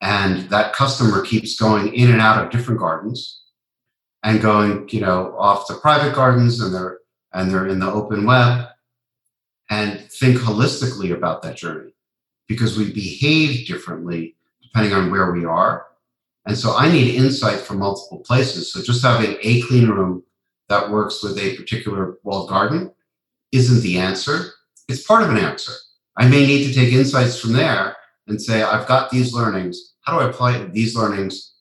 and 0.01 0.49
that 0.49 0.73
customer 0.73 1.21
keeps 1.21 1.55
going 1.55 1.93
in 1.93 2.11
and 2.11 2.21
out 2.21 2.43
of 2.43 2.51
different 2.51 2.79
gardens 2.79 3.43
and 4.23 4.41
going, 4.41 4.89
you 4.89 4.99
know, 4.99 5.35
off 5.37 5.67
to 5.67 5.75
private 5.75 6.15
gardens 6.15 6.59
and 6.61 6.73
they're 6.73 6.99
and 7.33 7.49
they're 7.49 7.67
in 7.67 7.79
the 7.79 7.91
open 7.91 8.25
web 8.25 8.67
and 9.69 9.99
think 10.11 10.37
holistically 10.37 11.13
about 11.13 11.41
that 11.41 11.55
journey 11.55 11.93
because 12.47 12.77
we 12.77 12.91
behave 12.91 13.65
differently 13.67 14.35
depending 14.61 14.93
on 14.93 15.11
where 15.11 15.31
we 15.31 15.45
are. 15.45 15.87
And 16.45 16.57
so 16.57 16.75
I 16.75 16.91
need 16.91 17.15
insight 17.15 17.59
from 17.59 17.79
multiple 17.79 18.19
places. 18.19 18.73
So 18.73 18.81
just 18.81 19.03
having 19.03 19.37
a 19.41 19.61
clean 19.63 19.87
room 19.87 20.23
that 20.71 20.89
works 20.89 21.21
with 21.21 21.37
a 21.37 21.57
particular 21.57 22.17
walled 22.23 22.49
garden 22.49 22.91
isn't 23.51 23.81
the 23.81 23.97
answer. 23.97 24.51
It's 24.87 25.05
part 25.05 25.21
of 25.21 25.29
an 25.29 25.37
answer. 25.37 25.73
I 26.17 26.29
may 26.29 26.47
need 26.47 26.65
to 26.65 26.73
take 26.73 26.93
insights 26.93 27.37
from 27.39 27.51
there 27.51 27.97
and 28.27 28.41
say, 28.41 28.63
I've 28.63 28.87
got 28.87 29.09
these 29.09 29.33
learnings. 29.33 29.95
How 30.05 30.17
do 30.17 30.25
I 30.25 30.29
apply 30.29 30.63
these 30.67 30.95
learnings 30.95 31.55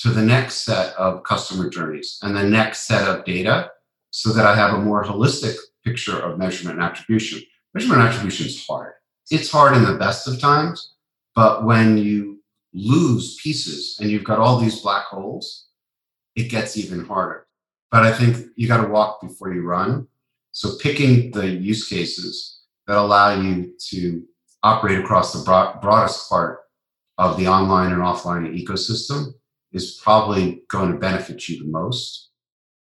to 0.00 0.10
the 0.10 0.22
next 0.22 0.64
set 0.64 0.92
of 0.96 1.22
customer 1.22 1.70
journeys 1.70 2.18
and 2.22 2.36
the 2.36 2.42
next 2.42 2.88
set 2.88 3.08
of 3.08 3.24
data 3.24 3.70
so 4.10 4.32
that 4.32 4.44
I 4.44 4.56
have 4.56 4.74
a 4.74 4.82
more 4.82 5.04
holistic 5.04 5.54
picture 5.84 6.18
of 6.18 6.36
measurement 6.36 6.80
and 6.80 6.84
attribution? 6.84 7.42
Measurement 7.74 8.00
and 8.00 8.08
attribution 8.08 8.46
is 8.46 8.66
hard. 8.66 8.94
It's 9.30 9.52
hard 9.52 9.76
in 9.76 9.84
the 9.84 9.94
best 9.94 10.26
of 10.26 10.40
times, 10.40 10.94
but 11.36 11.64
when 11.64 11.96
you 11.96 12.42
lose 12.74 13.36
pieces 13.40 13.98
and 14.00 14.10
you've 14.10 14.24
got 14.24 14.40
all 14.40 14.58
these 14.58 14.80
black 14.80 15.04
holes, 15.04 15.68
it 16.34 16.50
gets 16.50 16.76
even 16.76 17.04
harder. 17.04 17.46
But 17.92 18.04
I 18.04 18.12
think 18.12 18.46
you 18.56 18.66
got 18.66 18.82
to 18.82 18.88
walk 18.88 19.20
before 19.20 19.52
you 19.52 19.62
run. 19.62 20.08
So 20.50 20.76
picking 20.78 21.30
the 21.30 21.46
use 21.46 21.86
cases 21.86 22.62
that 22.86 22.96
allow 22.96 23.40
you 23.40 23.74
to 23.90 24.24
operate 24.62 24.98
across 24.98 25.34
the 25.34 25.44
broad, 25.44 25.80
broadest 25.82 26.28
part 26.28 26.60
of 27.18 27.36
the 27.36 27.46
online 27.46 27.92
and 27.92 28.02
offline 28.02 28.50
ecosystem 28.52 29.34
is 29.72 30.00
probably 30.02 30.62
going 30.68 30.90
to 30.90 30.98
benefit 30.98 31.48
you 31.48 31.58
the 31.62 31.70
most. 31.70 32.30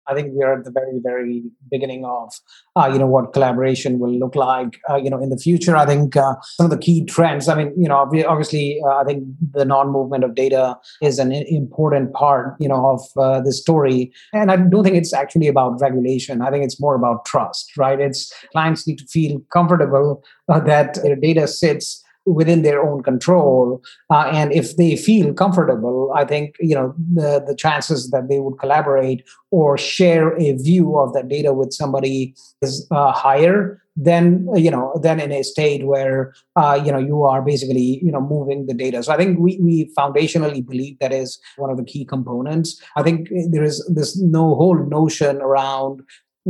I 0.07 0.13
think 0.13 0.33
we 0.35 0.43
are 0.43 0.57
at 0.57 0.65
the 0.65 0.71
very, 0.71 0.99
very 1.01 1.43
beginning 1.71 2.05
of, 2.05 2.33
uh, 2.75 2.89
you 2.91 2.99
know, 2.99 3.07
what 3.07 3.33
collaboration 3.33 3.99
will 3.99 4.17
look 4.17 4.35
like, 4.35 4.79
uh, 4.89 4.95
you 4.95 5.09
know, 5.09 5.21
in 5.21 5.29
the 5.29 5.37
future. 5.37 5.75
I 5.75 5.85
think 5.85 6.15
uh, 6.15 6.35
some 6.41 6.65
of 6.65 6.71
the 6.71 6.77
key 6.77 7.05
trends. 7.05 7.47
I 7.47 7.55
mean, 7.55 7.73
you 7.77 7.87
know, 7.87 7.95
obviously, 7.95 8.81
uh, 8.85 8.97
I 8.97 9.03
think 9.03 9.23
the 9.51 9.65
non-movement 9.65 10.23
of 10.23 10.35
data 10.35 10.77
is 11.01 11.19
an 11.19 11.31
important 11.31 12.13
part, 12.13 12.55
you 12.59 12.67
know, 12.67 12.85
of 12.85 13.01
uh, 13.17 13.41
the 13.41 13.53
story. 13.53 14.11
And 14.33 14.51
I 14.51 14.57
don't 14.57 14.83
think 14.83 14.95
it's 14.95 15.13
actually 15.13 15.47
about 15.47 15.79
regulation. 15.79 16.41
I 16.41 16.51
think 16.51 16.63
it's 16.63 16.79
more 16.79 16.95
about 16.95 17.25
trust, 17.25 17.71
right? 17.77 17.99
It's 17.99 18.31
clients 18.51 18.87
need 18.87 18.99
to 18.99 19.05
feel 19.07 19.41
comfortable 19.51 20.23
uh, 20.49 20.59
that 20.61 20.95
their 21.03 21.15
data 21.15 21.47
sits 21.47 22.03
within 22.25 22.61
their 22.61 22.81
own 22.81 23.03
control 23.03 23.81
uh, 24.09 24.29
and 24.31 24.53
if 24.53 24.75
they 24.77 24.95
feel 24.95 25.33
comfortable 25.33 26.11
i 26.15 26.23
think 26.23 26.55
you 26.59 26.75
know 26.75 26.93
the 27.13 27.43
the 27.45 27.55
chances 27.55 28.09
that 28.11 28.29
they 28.29 28.39
would 28.39 28.57
collaborate 28.59 29.23
or 29.51 29.77
share 29.77 30.35
a 30.37 30.53
view 30.53 30.97
of 30.97 31.13
that 31.13 31.27
data 31.27 31.53
with 31.53 31.73
somebody 31.73 32.33
is 32.61 32.87
uh, 32.91 33.11
higher 33.11 33.83
than 33.95 34.47
you 34.55 34.71
know 34.71 34.91
than 35.01 35.19
in 35.19 35.31
a 35.31 35.43
state 35.43 35.85
where 35.85 36.33
uh, 36.55 36.79
you 36.83 36.91
know 36.91 36.97
you 36.97 37.23
are 37.23 37.41
basically 37.41 37.99
you 38.03 38.11
know 38.11 38.21
moving 38.21 38.65
the 38.65 38.73
data. 38.73 39.03
So 39.03 39.13
i 39.13 39.17
think 39.17 39.39
we 39.39 39.59
we 39.61 39.91
foundationally 39.97 40.65
believe 40.65 40.97
that 40.99 41.13
is 41.13 41.39
one 41.57 41.69
of 41.69 41.77
the 41.77 41.83
key 41.83 42.05
components. 42.05 42.81
I 42.95 43.03
think 43.03 43.29
there 43.51 43.63
is 43.63 43.85
this 43.93 44.19
no 44.19 44.55
whole 44.55 44.77
notion 44.77 45.37
around 45.37 46.01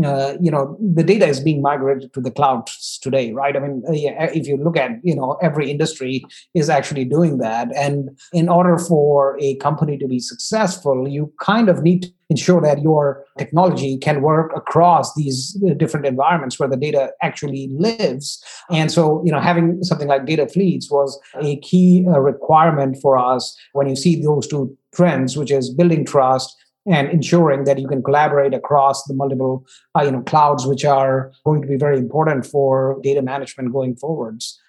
uh, 0.04 0.34
you 0.42 0.50
know 0.50 0.78
the 0.80 1.04
data 1.04 1.28
is 1.28 1.40
being 1.40 1.62
migrated 1.62 2.12
to 2.14 2.22
the 2.22 2.32
clouds 2.32 3.00
today 3.02 3.32
right? 3.32 3.56
I 3.56 3.60
mean 3.60 3.84
uh, 3.88 3.92
if 4.34 4.48
you 4.48 4.58
look 4.58 4.78
at 4.78 4.92
you 5.04 5.16
know 5.16 5.38
every 5.42 5.70
industry 5.70 6.24
is 6.54 6.70
actually 6.70 7.06
doing 7.06 7.38
that. 7.40 7.68
And 7.76 8.10
in 8.32 8.50
order 8.50 8.78
for 8.78 9.38
a 9.40 9.56
company 9.58 9.98
to 9.98 10.08
be 10.08 10.20
successful 10.20 11.08
you 11.08 11.32
kind 11.40 11.70
of 11.70 11.84
need 11.84 12.04
to 12.04 12.14
ensure 12.30 12.62
that 12.62 12.82
your 12.82 13.24
technology 13.38 13.98
can 13.98 14.22
work 14.22 14.52
across 14.56 15.14
these 15.14 15.62
uh, 15.70 15.74
different 15.76 16.06
environments 16.06 16.60
where 16.60 16.70
the 16.70 16.78
data 16.78 17.12
actually 17.22 17.70
lives. 17.72 18.44
And 18.72 18.92
so 18.92 19.22
you 19.24 19.32
know 19.32 19.40
having 19.40 19.84
something 19.84 20.08
like 20.08 20.26
data 20.26 20.48
fleets 20.48 20.90
was 20.90 21.20
a 21.40 21.58
key 21.58 22.06
uh, 22.08 22.20
requirement 22.20 22.98
for 23.02 23.18
us 23.18 23.56
when 23.74 23.88
you 23.88 23.96
see 23.96 24.22
those 24.22 24.48
two 24.48 24.76
trends 24.94 25.36
which 25.36 25.52
is 25.52 25.74
building 25.74 26.06
trust 26.06 26.56
and 26.86 27.10
ensuring 27.10 27.64
that 27.64 27.80
you 27.80 27.88
can 27.88 28.04
collaborate 28.04 28.54
across 28.54 29.04
the 29.06 29.14
multiple 29.14 29.66
uh, 29.98 30.04
you 30.04 30.12
know 30.12 30.22
clouds 30.22 30.66
which 30.66 30.86
are 30.86 31.32
going 31.46 31.62
to 31.62 31.68
be 31.68 31.78
very 31.78 31.98
important 31.98 32.46
for 32.46 33.00
data 33.02 33.22
management 33.22 33.72
going 33.72 33.96
forwards. 33.96 34.60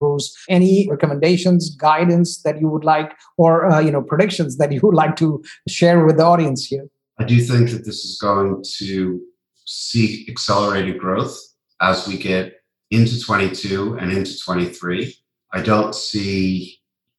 Bruce, 0.00 0.34
any 0.48 0.88
recommendations 0.90 1.70
guidance 1.76 2.42
that 2.42 2.60
you 2.60 2.68
would 2.68 2.84
like 2.84 3.12
or 3.36 3.66
uh, 3.70 3.80
you 3.80 3.90
know 3.90 4.02
predictions 4.02 4.56
that 4.58 4.72
you 4.74 4.80
would 4.82 4.94
like 4.94 5.16
to 5.16 5.42
share 5.68 6.04
with 6.04 6.16
the 6.16 6.24
audience 6.24 6.66
here? 6.66 6.88
I 7.18 7.24
do 7.24 7.40
think 7.40 7.70
that 7.70 7.84
this 7.84 8.04
is 8.04 8.18
going 8.20 8.64
to 8.78 9.20
see 9.64 10.26
accelerated 10.28 10.98
growth 10.98 11.38
as 11.80 12.06
we 12.08 12.16
get 12.16 12.54
into 12.90 13.20
22 13.20 13.96
and 13.98 14.12
into 14.12 14.38
23 14.38 15.14
i 15.52 15.62
don't 15.62 15.94
see 15.94 16.78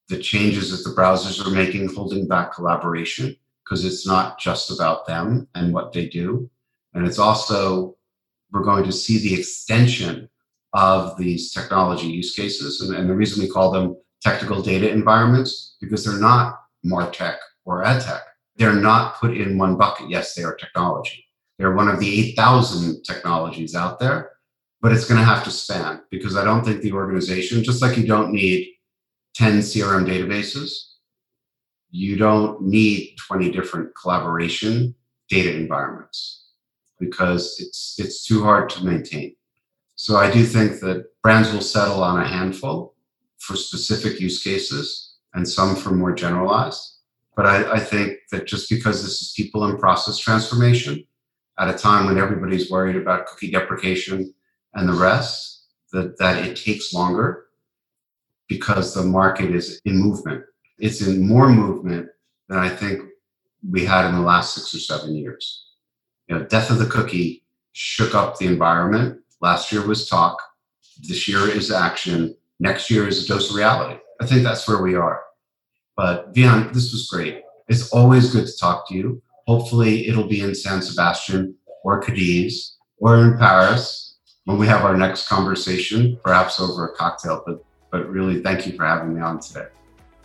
the 0.09 0.19
changes 0.19 0.69
that 0.71 0.87
the 0.87 0.95
browsers 0.95 1.45
are 1.45 1.49
making 1.49 1.93
holding 1.93 2.27
back 2.27 2.53
collaboration 2.53 3.35
because 3.63 3.85
it's 3.85 4.05
not 4.05 4.39
just 4.39 4.71
about 4.71 5.05
them 5.07 5.47
and 5.55 5.73
what 5.73 5.93
they 5.93 6.07
do. 6.07 6.49
And 6.93 7.07
it's 7.07 7.19
also, 7.19 7.95
we're 8.51 8.63
going 8.63 8.83
to 8.83 8.91
see 8.91 9.17
the 9.19 9.39
extension 9.39 10.29
of 10.73 11.17
these 11.17 11.51
technology 11.51 12.07
use 12.07 12.35
cases. 12.35 12.81
And, 12.81 12.95
and 12.95 13.09
the 13.09 13.15
reason 13.15 13.41
we 13.41 13.49
call 13.49 13.71
them 13.71 13.95
technical 14.21 14.61
data 14.61 14.89
environments, 14.89 15.77
because 15.79 16.03
they're 16.05 16.19
not 16.19 16.59
MarTech 16.85 17.37
or 17.65 17.83
AdTech. 17.83 18.21
They're 18.55 18.73
not 18.73 19.15
put 19.15 19.35
in 19.35 19.57
one 19.57 19.77
bucket. 19.77 20.09
Yes, 20.09 20.35
they 20.35 20.43
are 20.43 20.55
technology. 20.55 21.25
They're 21.57 21.73
one 21.73 21.87
of 21.87 21.99
the 21.99 22.29
8,000 22.31 23.03
technologies 23.03 23.75
out 23.75 23.99
there, 23.99 24.31
but 24.81 24.91
it's 24.91 25.05
going 25.05 25.19
to 25.19 25.25
have 25.25 25.43
to 25.45 25.51
span 25.51 26.01
because 26.11 26.35
I 26.35 26.43
don't 26.43 26.63
think 26.63 26.81
the 26.81 26.91
organization, 26.91 27.63
just 27.63 27.81
like 27.81 27.97
you 27.97 28.05
don't 28.05 28.31
need 28.31 28.67
10 29.35 29.59
CRM 29.59 30.05
databases, 30.05 30.71
you 31.93 32.17
don't 32.17 32.59
need 32.59 33.15
20 33.27 33.51
different 33.51 33.91
collaboration 33.95 34.95
data 35.29 35.55
environments 35.55 36.45
because 36.99 37.55
it's 37.59 37.95
it's 37.99 38.25
too 38.25 38.43
hard 38.43 38.67
to 38.71 38.83
maintain. 38.83 39.35
So 39.95 40.17
I 40.17 40.31
do 40.31 40.43
think 40.43 40.79
that 40.79 41.05
brands 41.21 41.53
will 41.53 41.61
settle 41.61 42.03
on 42.03 42.19
a 42.19 42.27
handful 42.27 42.95
for 43.37 43.55
specific 43.55 44.19
use 44.19 44.41
cases 44.41 45.17
and 45.35 45.47
some 45.47 45.75
for 45.75 45.91
more 45.91 46.15
generalized. 46.15 46.97
But 47.35 47.45
I, 47.45 47.73
I 47.73 47.79
think 47.79 48.17
that 48.31 48.47
just 48.47 48.71
because 48.71 49.03
this 49.03 49.21
is 49.21 49.33
people 49.37 49.65
and 49.65 49.79
process 49.79 50.17
transformation 50.17 51.03
at 51.59 51.69
a 51.69 51.77
time 51.77 52.07
when 52.07 52.17
everybody's 52.17 52.71
worried 52.71 52.95
about 52.95 53.27
cookie 53.27 53.51
deprecation 53.51 54.33
and 54.73 54.89
the 54.89 54.93
rest, 54.93 55.65
that, 55.91 56.17
that 56.17 56.43
it 56.43 56.55
takes 56.55 56.91
longer 56.91 57.45
because 58.47 58.95
the 58.95 59.03
market 59.03 59.53
is 59.53 59.79
in 59.85 59.95
movement 59.97 60.43
it's 60.83 61.01
in 61.01 61.25
more 61.25 61.47
movement 61.49 62.09
than 62.49 62.59
I 62.59 62.67
think 62.67 63.01
we 63.67 63.85
had 63.85 64.05
in 64.05 64.15
the 64.15 64.21
last 64.21 64.53
six 64.53 64.75
or 64.75 64.79
seven 64.79 65.15
years. 65.15 65.67
You 66.27 66.37
know, 66.37 66.43
death 66.43 66.69
of 66.69 66.77
the 66.77 66.87
cookie 66.87 67.45
shook 67.71 68.13
up 68.13 68.37
the 68.37 68.47
environment. 68.47 69.21
Last 69.39 69.71
year 69.71 69.87
was 69.87 70.09
talk. 70.09 70.41
This 71.01 71.25
year 71.25 71.47
is 71.47 71.71
action. 71.71 72.35
Next 72.59 72.89
year 72.89 73.07
is 73.07 73.23
a 73.23 73.27
dose 73.27 73.49
of 73.49 73.55
reality. 73.55 73.97
I 74.19 74.25
think 74.25 74.43
that's 74.43 74.67
where 74.67 74.81
we 74.81 74.95
are. 74.95 75.21
But 75.95 76.33
Vihan, 76.33 76.73
this 76.73 76.91
was 76.91 77.07
great. 77.09 77.43
It's 77.69 77.89
always 77.93 78.33
good 78.33 78.45
to 78.45 78.57
talk 78.57 78.89
to 78.89 78.93
you. 78.93 79.21
Hopefully, 79.47 80.09
it'll 80.09 80.27
be 80.27 80.41
in 80.41 80.53
San 80.53 80.81
Sebastian 80.81 81.55
or 81.85 82.01
Cadiz 82.01 82.75
or 82.97 83.23
in 83.23 83.37
Paris 83.37 84.17
when 84.43 84.57
we 84.57 84.67
have 84.67 84.83
our 84.83 84.97
next 84.97 85.29
conversation, 85.29 86.19
perhaps 86.25 86.59
over 86.59 86.89
a 86.89 86.95
cocktail. 86.95 87.41
But 87.45 87.63
but 87.89 88.09
really, 88.09 88.41
thank 88.41 88.67
you 88.67 88.75
for 88.75 88.83
having 88.85 89.13
me 89.13 89.21
on 89.21 89.39
today. 89.39 89.67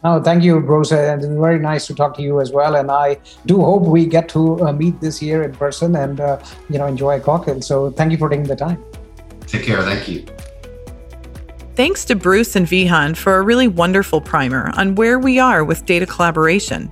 No, 0.05 0.23
thank 0.23 0.45
you, 0.45 0.61
Bruce. 0.61 0.93
And 0.93 1.23
it's 1.23 1.33
very 1.33 1.59
nice 1.59 1.87
to 1.89 1.95
talk 1.95 2.15
to 2.17 2.23
you 2.23 2.41
as 2.41 2.53
well. 2.53 2.77
And 2.77 2.91
I 2.91 3.19
do 3.47 3.61
hope 3.61 3.83
we 3.83 4.07
get 4.07 4.29
to 4.31 4.61
uh, 4.67 4.73
meet 4.73 5.01
this 5.01 5.21
year 5.21 5.43
in 5.43 5.53
person 5.53 5.97
and 5.97 6.21
uh, 6.21 6.39
you 6.71 6.79
know 6.79 6.87
enjoy 6.87 7.17
a 7.17 7.21
cocktail. 7.21 7.61
So 7.63 7.91
thank 7.91 8.13
you 8.13 8.19
for 8.19 8.29
taking 8.29 8.47
the 8.47 8.57
time. 8.57 8.83
Take 9.47 9.65
care. 9.65 9.83
Thank 9.83 10.09
you. 10.09 10.25
Thanks 11.75 12.05
to 12.07 12.17
Bruce 12.17 12.57
and 12.57 12.67
Vihan 12.67 13.17
for 13.17 13.37
a 13.37 13.43
really 13.43 13.69
wonderful 13.69 14.21
primer 14.21 14.71
on 14.77 14.95
where 14.97 15.19
we 15.19 15.39
are 15.39 15.65
with 15.65 15.87
data 15.87 16.07
collaboration. 16.07 16.91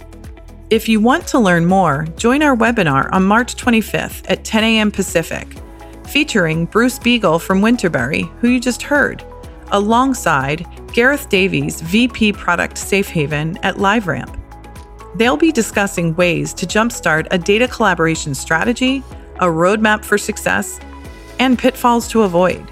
If 0.70 0.88
you 0.88 1.00
want 1.00 1.26
to 1.28 1.38
learn 1.38 1.66
more, 1.66 2.06
join 2.16 2.42
our 2.42 2.56
webinar 2.56 3.12
on 3.12 3.24
March 3.24 3.56
25th 3.56 4.28
at 4.28 4.44
10 4.44 4.64
a.m. 4.64 4.90
Pacific, 4.90 5.56
featuring 6.06 6.66
Bruce 6.66 6.98
Biegel 6.98 7.40
from 7.40 7.60
Winterberry, 7.60 8.28
who 8.38 8.48
you 8.48 8.60
just 8.60 8.82
heard, 8.82 9.24
alongside 9.72 10.66
Gareth 10.92 11.28
Davies, 11.28 11.80
VP 11.80 12.32
Product 12.32 12.76
Safe 12.76 13.08
Haven 13.08 13.58
at 13.62 13.76
LiveRamp. 13.76 14.38
They'll 15.16 15.36
be 15.36 15.52
discussing 15.52 16.14
ways 16.16 16.52
to 16.54 16.66
jumpstart 16.66 17.26
a 17.30 17.38
data 17.38 17.68
collaboration 17.68 18.34
strategy, 18.34 19.02
a 19.36 19.46
roadmap 19.46 20.04
for 20.04 20.18
success, 20.18 20.78
and 21.38 21.58
pitfalls 21.58 22.08
to 22.08 22.22
avoid. 22.22 22.66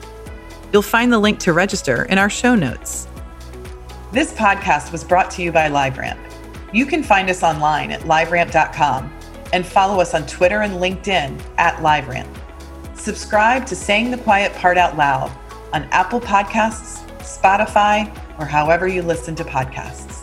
You'll 0.72 0.82
find 0.82 1.12
the 1.12 1.18
link 1.18 1.38
to 1.40 1.52
register 1.52 2.04
in 2.04 2.18
our 2.18 2.30
show 2.30 2.54
notes. 2.54 3.08
This 4.12 4.32
podcast 4.32 4.92
was 4.92 5.04
brought 5.04 5.30
to 5.32 5.42
you 5.42 5.52
by 5.52 5.68
LiveRamp. 5.68 6.18
You 6.72 6.86
can 6.86 7.02
find 7.02 7.30
us 7.30 7.42
online 7.42 7.90
at 7.90 8.00
liveramp.com 8.02 9.12
and 9.52 9.64
follow 9.64 10.00
us 10.00 10.14
on 10.14 10.26
Twitter 10.26 10.62
and 10.62 10.74
LinkedIn 10.74 11.40
at 11.58 11.76
LiveRamp. 11.76 12.28
Subscribe 12.96 13.66
to 13.66 13.76
Saying 13.76 14.10
the 14.10 14.18
Quiet 14.18 14.52
Part 14.54 14.78
Out 14.78 14.96
Loud 14.96 15.30
on 15.74 15.82
Apple 15.90 16.20
Podcasts, 16.20 17.04
Spotify, 17.18 18.08
or 18.38 18.46
however 18.46 18.86
you 18.86 19.02
listen 19.02 19.34
to 19.34 19.42
podcasts. 19.42 20.13